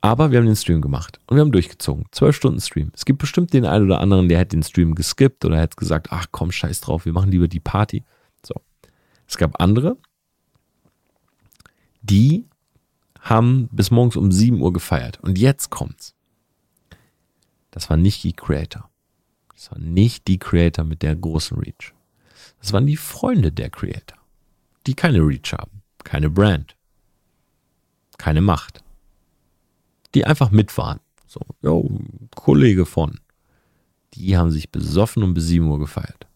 [0.00, 2.04] Aber wir haben den Stream gemacht und wir haben durchgezogen.
[2.12, 2.92] Zwölf Stunden Stream.
[2.94, 6.08] Es gibt bestimmt den einen oder anderen, der hätte den Stream geskippt oder hätte gesagt,
[6.10, 8.04] ach komm, scheiß drauf, wir machen lieber die Party.
[8.44, 8.54] So.
[9.26, 9.96] Es gab andere,
[12.02, 12.46] die
[13.20, 15.18] haben bis morgens um 7 Uhr gefeiert.
[15.22, 16.14] Und jetzt kommt's.
[17.72, 18.88] Das waren nicht die Creator.
[19.56, 21.92] Das waren nicht die Creator mit der großen Reach.
[22.60, 24.18] Das waren die Freunde der Creator,
[24.86, 26.76] die keine Reach haben, keine Brand,
[28.18, 28.84] keine Macht,
[30.14, 31.00] die einfach mit waren.
[31.26, 31.90] So, yo,
[32.34, 33.18] Kollege von.
[34.14, 36.26] Die haben sich besoffen und bis 7 Uhr gefeiert.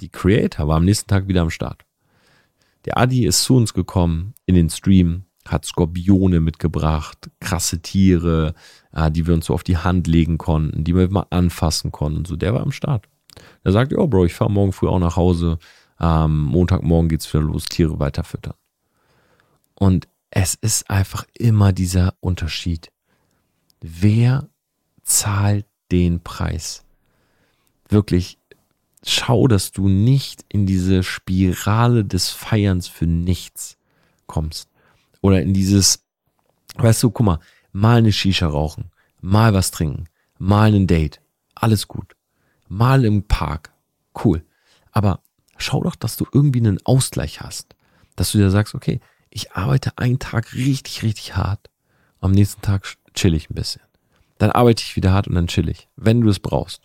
[0.00, 1.84] Die Creator war am nächsten Tag wieder am Start.
[2.86, 8.54] Der Adi ist zu uns gekommen in den Stream, hat Skorpione mitgebracht, krasse Tiere,
[8.92, 12.24] äh, die wir uns so auf die Hand legen konnten, die wir mal anfassen konnten.
[12.24, 13.08] So, der war am Start.
[13.64, 15.58] Er sagt, oh Bro, ich fahre morgen früh auch nach Hause.
[15.98, 18.54] Ähm, Montagmorgen geht's wieder los, Tiere weiter füttern.
[19.74, 22.92] Und es ist einfach immer dieser Unterschied.
[23.80, 24.48] Wer
[25.02, 26.84] zahlt den Preis?
[27.88, 28.38] Wirklich,
[29.04, 33.76] schau, dass du nicht in diese Spirale des Feierns für nichts
[34.26, 34.69] kommst.
[35.20, 36.04] Oder in dieses,
[36.76, 37.40] weißt du, guck mal,
[37.72, 38.90] mal eine Shisha rauchen,
[39.20, 40.04] mal was trinken,
[40.38, 41.20] mal ein Date,
[41.54, 42.16] alles gut.
[42.68, 43.72] Mal im Park,
[44.24, 44.44] cool.
[44.92, 45.20] Aber
[45.58, 47.74] schau doch, dass du irgendwie einen Ausgleich hast.
[48.16, 49.00] Dass du dir sagst, okay,
[49.30, 51.70] ich arbeite einen Tag richtig, richtig hart.
[52.20, 53.82] Am nächsten Tag chill ich ein bisschen.
[54.38, 56.82] Dann arbeite ich wieder hart und dann chill ich, wenn du es brauchst.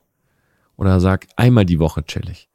[0.76, 2.50] Oder sag einmal die Woche chill ich.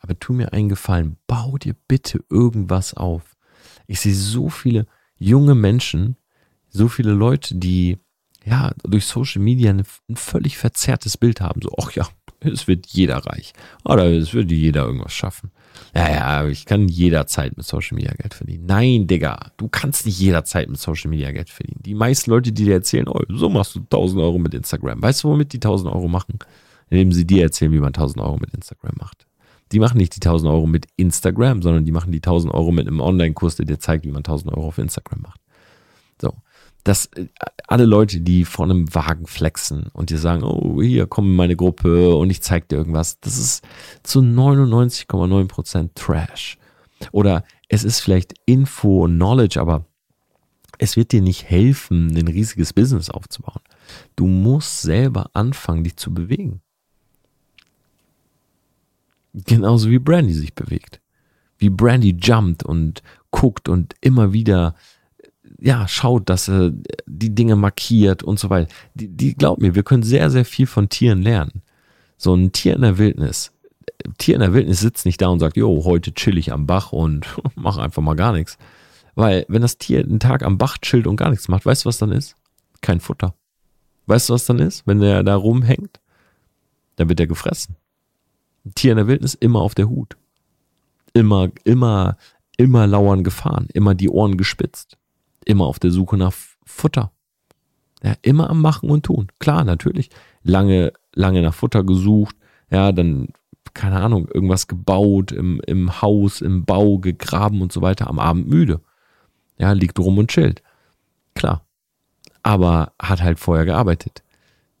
[0.00, 3.36] Aber tu mir einen Gefallen, bau dir bitte irgendwas auf.
[3.86, 4.86] Ich sehe so viele
[5.18, 6.16] junge Menschen,
[6.68, 7.98] so viele Leute, die
[8.44, 11.60] ja durch Social Media ein, ein völlig verzerrtes Bild haben.
[11.62, 12.08] So, ach ja,
[12.40, 13.52] es wird jeder reich.
[13.84, 15.50] Oder es würde jeder irgendwas schaffen.
[15.94, 18.66] Ja, ja, ich kann jederzeit mit Social Media Geld verdienen.
[18.66, 21.82] Nein, Digga, du kannst nicht jederzeit mit Social Media Geld verdienen.
[21.84, 25.02] Die meisten Leute, die dir erzählen, oh, so machst du 1000 Euro mit Instagram.
[25.02, 26.38] Weißt du, womit die 1000 Euro machen?
[26.88, 29.25] Indem sie dir erzählen, wie man 1000 Euro mit Instagram macht.
[29.72, 32.86] Die machen nicht die 1000 Euro mit Instagram, sondern die machen die 1000 Euro mit
[32.86, 35.40] einem Online-Kurs, der dir zeigt, wie man 1000 Euro auf Instagram macht.
[36.20, 36.34] So.
[36.84, 37.26] Das, äh,
[37.66, 41.56] alle Leute, die vor einem Wagen flexen und dir sagen, oh, hier komm in meine
[41.56, 43.64] Gruppe und ich zeig dir irgendwas, das ist
[44.04, 46.58] zu 99,9% Trash.
[47.10, 49.84] Oder es ist vielleicht Info und Knowledge, aber
[50.78, 53.62] es wird dir nicht helfen, ein riesiges Business aufzubauen.
[54.14, 56.60] Du musst selber anfangen, dich zu bewegen.
[59.44, 61.00] Genauso wie Brandy sich bewegt.
[61.58, 64.74] Wie Brandy jumpt und guckt und immer wieder
[65.58, 66.72] ja, schaut, dass er
[67.06, 68.72] die Dinge markiert und so weiter.
[68.94, 71.62] Die, die glaubt mir, wir können sehr, sehr viel von Tieren lernen.
[72.16, 73.52] So ein Tier in der Wildnis.
[74.18, 76.92] Tier in der Wildnis sitzt nicht da und sagt, jo, heute chill ich am Bach
[76.92, 78.58] und mach einfach mal gar nichts.
[79.14, 81.88] Weil, wenn das Tier einen Tag am Bach chillt und gar nichts macht, weißt du,
[81.88, 82.36] was dann ist?
[82.82, 83.34] Kein Futter.
[84.06, 86.00] Weißt du, was dann ist, wenn der da rumhängt?
[86.96, 87.76] Dann wird er gefressen.
[88.74, 90.16] Tier in der Wildnis immer auf der Hut.
[91.12, 92.16] Immer, immer,
[92.56, 94.98] immer lauern Gefahren, immer die Ohren gespitzt,
[95.44, 97.12] immer auf der Suche nach Futter.
[98.02, 99.28] Ja, immer am Machen und Tun.
[99.38, 100.10] Klar, natürlich.
[100.42, 102.36] Lange, lange nach Futter gesucht.
[102.70, 103.28] Ja, dann,
[103.74, 108.08] keine Ahnung, irgendwas gebaut, im, im Haus, im Bau gegraben und so weiter.
[108.08, 108.80] Am Abend müde.
[109.58, 110.62] Ja, liegt rum und chillt.
[111.34, 111.66] Klar.
[112.42, 114.22] Aber hat halt vorher gearbeitet.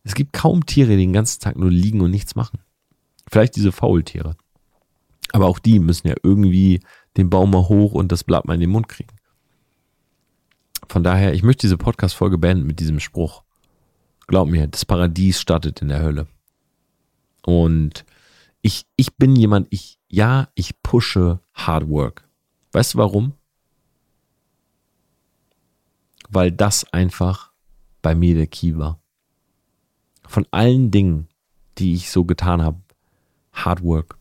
[0.04, 2.60] Es gibt kaum Tiere, die den ganzen Tag nur liegen und nichts machen.
[3.28, 4.36] Vielleicht diese Faultiere.
[5.32, 6.80] Aber auch die müssen ja irgendwie
[7.16, 9.14] den Baum mal hoch und das Blatt mal in den Mund kriegen.
[10.88, 13.42] Von daher, ich möchte diese Podcast-Folge beenden mit diesem Spruch.
[14.28, 16.26] Glaub mir, das Paradies startet in der Hölle.
[17.44, 18.04] Und
[18.62, 22.28] ich, ich bin jemand, ich, ja, ich pushe Hard Work.
[22.72, 23.32] Weißt du warum?
[26.28, 27.52] Weil das einfach
[28.02, 29.00] bei mir der Key war.
[30.26, 31.28] Von allen Dingen,
[31.78, 32.80] die ich so getan habe,
[33.56, 34.18] Hard Work.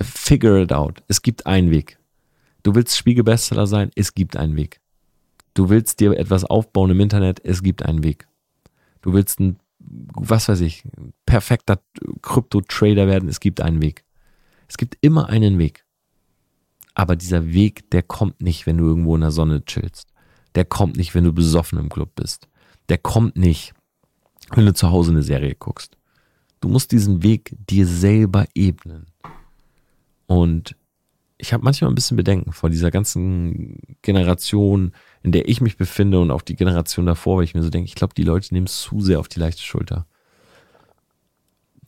[0.00, 1.02] Figure it out.
[1.08, 1.98] Es gibt einen Weg.
[2.62, 4.80] Du willst Spiegelbestseller sein, es gibt einen Weg.
[5.54, 8.26] Du willst dir etwas aufbauen im Internet, es gibt einen Weg.
[9.02, 10.82] Du willst ein, was weiß ich,
[11.26, 11.80] perfekter
[12.22, 14.04] Krypto-Trader werden, es gibt einen Weg.
[14.66, 15.84] Es gibt immer einen Weg.
[16.94, 20.08] Aber dieser Weg, der kommt nicht, wenn du irgendwo in der Sonne chillst.
[20.54, 22.48] Der kommt nicht, wenn du besoffen im Club bist.
[22.88, 23.74] Der kommt nicht,
[24.50, 25.96] wenn du zu Hause eine Serie guckst.
[26.64, 29.04] Du musst diesen Weg dir selber ebnen.
[30.24, 30.74] Und
[31.36, 34.92] ich habe manchmal ein bisschen Bedenken vor dieser ganzen Generation,
[35.22, 37.88] in der ich mich befinde und auch die Generation davor, weil ich mir so denke,
[37.88, 40.06] ich glaube, die Leute nehmen es zu sehr auf die leichte Schulter.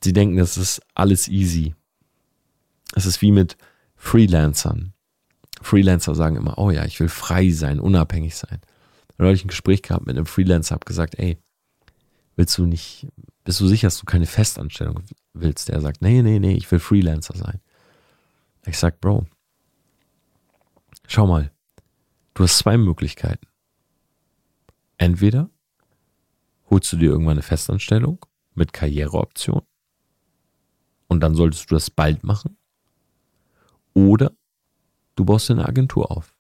[0.04, 1.74] Sie denken, das ist alles easy.
[2.94, 3.56] Es ist wie mit
[3.94, 4.92] Freelancern.
[5.62, 8.60] Freelancer sagen immer, oh ja, ich will frei sein, unabhängig sein.
[9.16, 11.38] Da habe ich ein Gespräch gehabt mit einem Freelancer, habe gesagt, ey,
[12.36, 13.08] willst du nicht,
[13.46, 15.68] bist du sicher, dass du keine Festanstellung willst?
[15.68, 17.60] Der sagt, nee, nee, nee, ich will Freelancer sein.
[18.66, 19.24] Ich sag, Bro,
[21.06, 21.52] schau mal,
[22.34, 23.46] du hast zwei Möglichkeiten.
[24.98, 25.48] Entweder
[26.68, 28.18] holst du dir irgendwann eine Festanstellung
[28.54, 29.62] mit Karriereoption
[31.06, 32.56] und dann solltest du das bald machen.
[33.94, 34.32] Oder
[35.14, 36.34] du baust eine Agentur auf.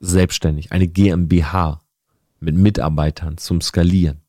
[0.00, 1.82] Selbstständig, eine GmbH
[2.40, 4.25] mit Mitarbeitern zum Skalieren.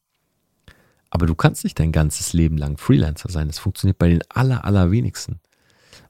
[1.09, 3.47] Aber du kannst nicht dein ganzes Leben lang Freelancer sein.
[3.47, 5.39] Das funktioniert bei den aller, allerwenigsten.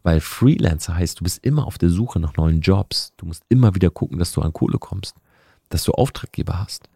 [0.04, 3.14] Weil Freelancer heißt, du bist immer auf der Suche nach neuen Jobs.
[3.18, 5.16] Du musst immer wieder gucken, dass du an Kohle kommst,
[5.70, 6.90] dass du Auftraggeber hast.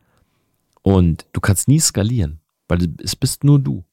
[0.82, 3.84] Und du kannst nie skalieren, weil es bist nur du.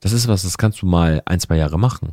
[0.00, 2.12] Das ist was, das kannst du mal ein, zwei Jahre machen.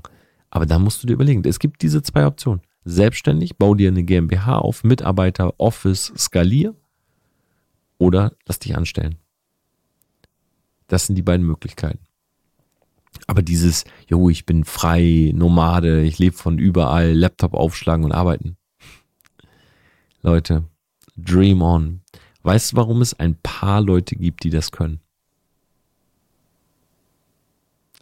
[0.50, 2.62] Aber dann musst du dir überlegen, es gibt diese zwei Optionen.
[2.84, 6.76] Selbstständig, bau dir eine GmbH auf, Mitarbeiter, Office, skalier
[7.98, 9.18] oder lass dich anstellen.
[10.92, 12.06] Das sind die beiden Möglichkeiten.
[13.26, 18.58] Aber dieses, jo, ich bin frei, Nomade, ich lebe von überall, Laptop aufschlagen und arbeiten.
[20.22, 20.66] Leute,
[21.16, 22.02] dream on.
[22.44, 25.00] Weißt du, warum es ein paar Leute gibt, die das können?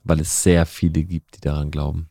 [0.03, 2.09] Weil es sehr viele gibt, die daran glauben.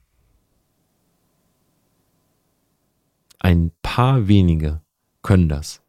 [3.41, 4.81] Ein paar wenige
[5.23, 5.83] können das.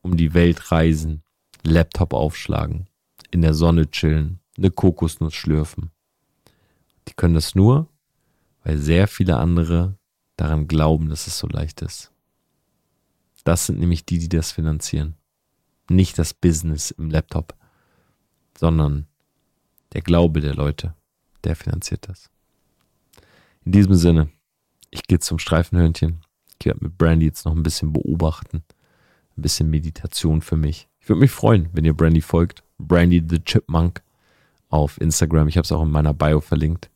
[0.00, 1.22] Um die Welt reisen,
[1.62, 2.88] Laptop aufschlagen,
[3.32, 5.90] in der Sonne chillen, eine Kokosnuss schlürfen.
[7.08, 7.88] Die können das nur,
[8.62, 9.98] weil sehr viele andere
[10.36, 12.12] daran glauben, dass es so leicht ist.
[13.44, 15.16] Das sind nämlich die, die das finanzieren.
[15.90, 17.56] Nicht das Business im Laptop,
[18.56, 19.06] sondern
[19.92, 20.94] der Glaube der Leute,
[21.42, 22.30] der finanziert das.
[23.64, 24.30] In diesem Sinne,
[24.90, 26.20] ich gehe zum Streifenhörnchen.
[26.58, 28.62] Ich werde mit Brandy jetzt noch ein bisschen beobachten.
[29.36, 30.88] Ein bisschen Meditation für mich.
[31.00, 32.62] Ich würde mich freuen, wenn ihr Brandy folgt.
[32.86, 34.02] Brandy the Chipmunk
[34.68, 35.48] auf Instagram.
[35.48, 36.90] Ich habe es auch in meiner Bio verlinkt.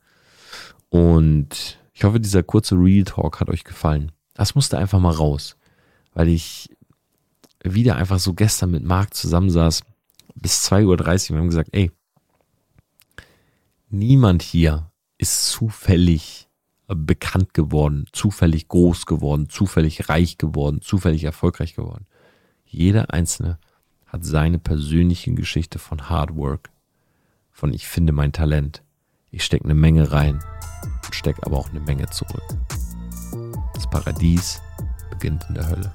[0.89, 4.13] Und ich hoffe, dieser kurze Real Talk hat euch gefallen.
[4.35, 5.57] Das musste einfach mal raus,
[6.13, 6.71] weil ich
[7.63, 9.83] wieder einfach so gestern mit Marc zusammensaß
[10.35, 11.91] bis 2.30 Uhr und wir haben gesagt, ey,
[13.89, 16.49] niemand hier ist zufällig
[16.89, 22.07] bekannt geworden, zufällig groß geworden, zufällig reich geworden, zufällig erfolgreich geworden.
[22.65, 23.59] Jeder Einzelne
[24.17, 26.71] hat seine persönliche Geschichte von Hard Work,
[27.53, 28.83] von ich finde mein Talent.
[29.31, 30.43] Ich stecke eine Menge rein
[31.05, 32.43] und stecke aber auch eine Menge zurück.
[33.75, 34.63] Das Paradies
[35.11, 35.93] beginnt in der Hölle.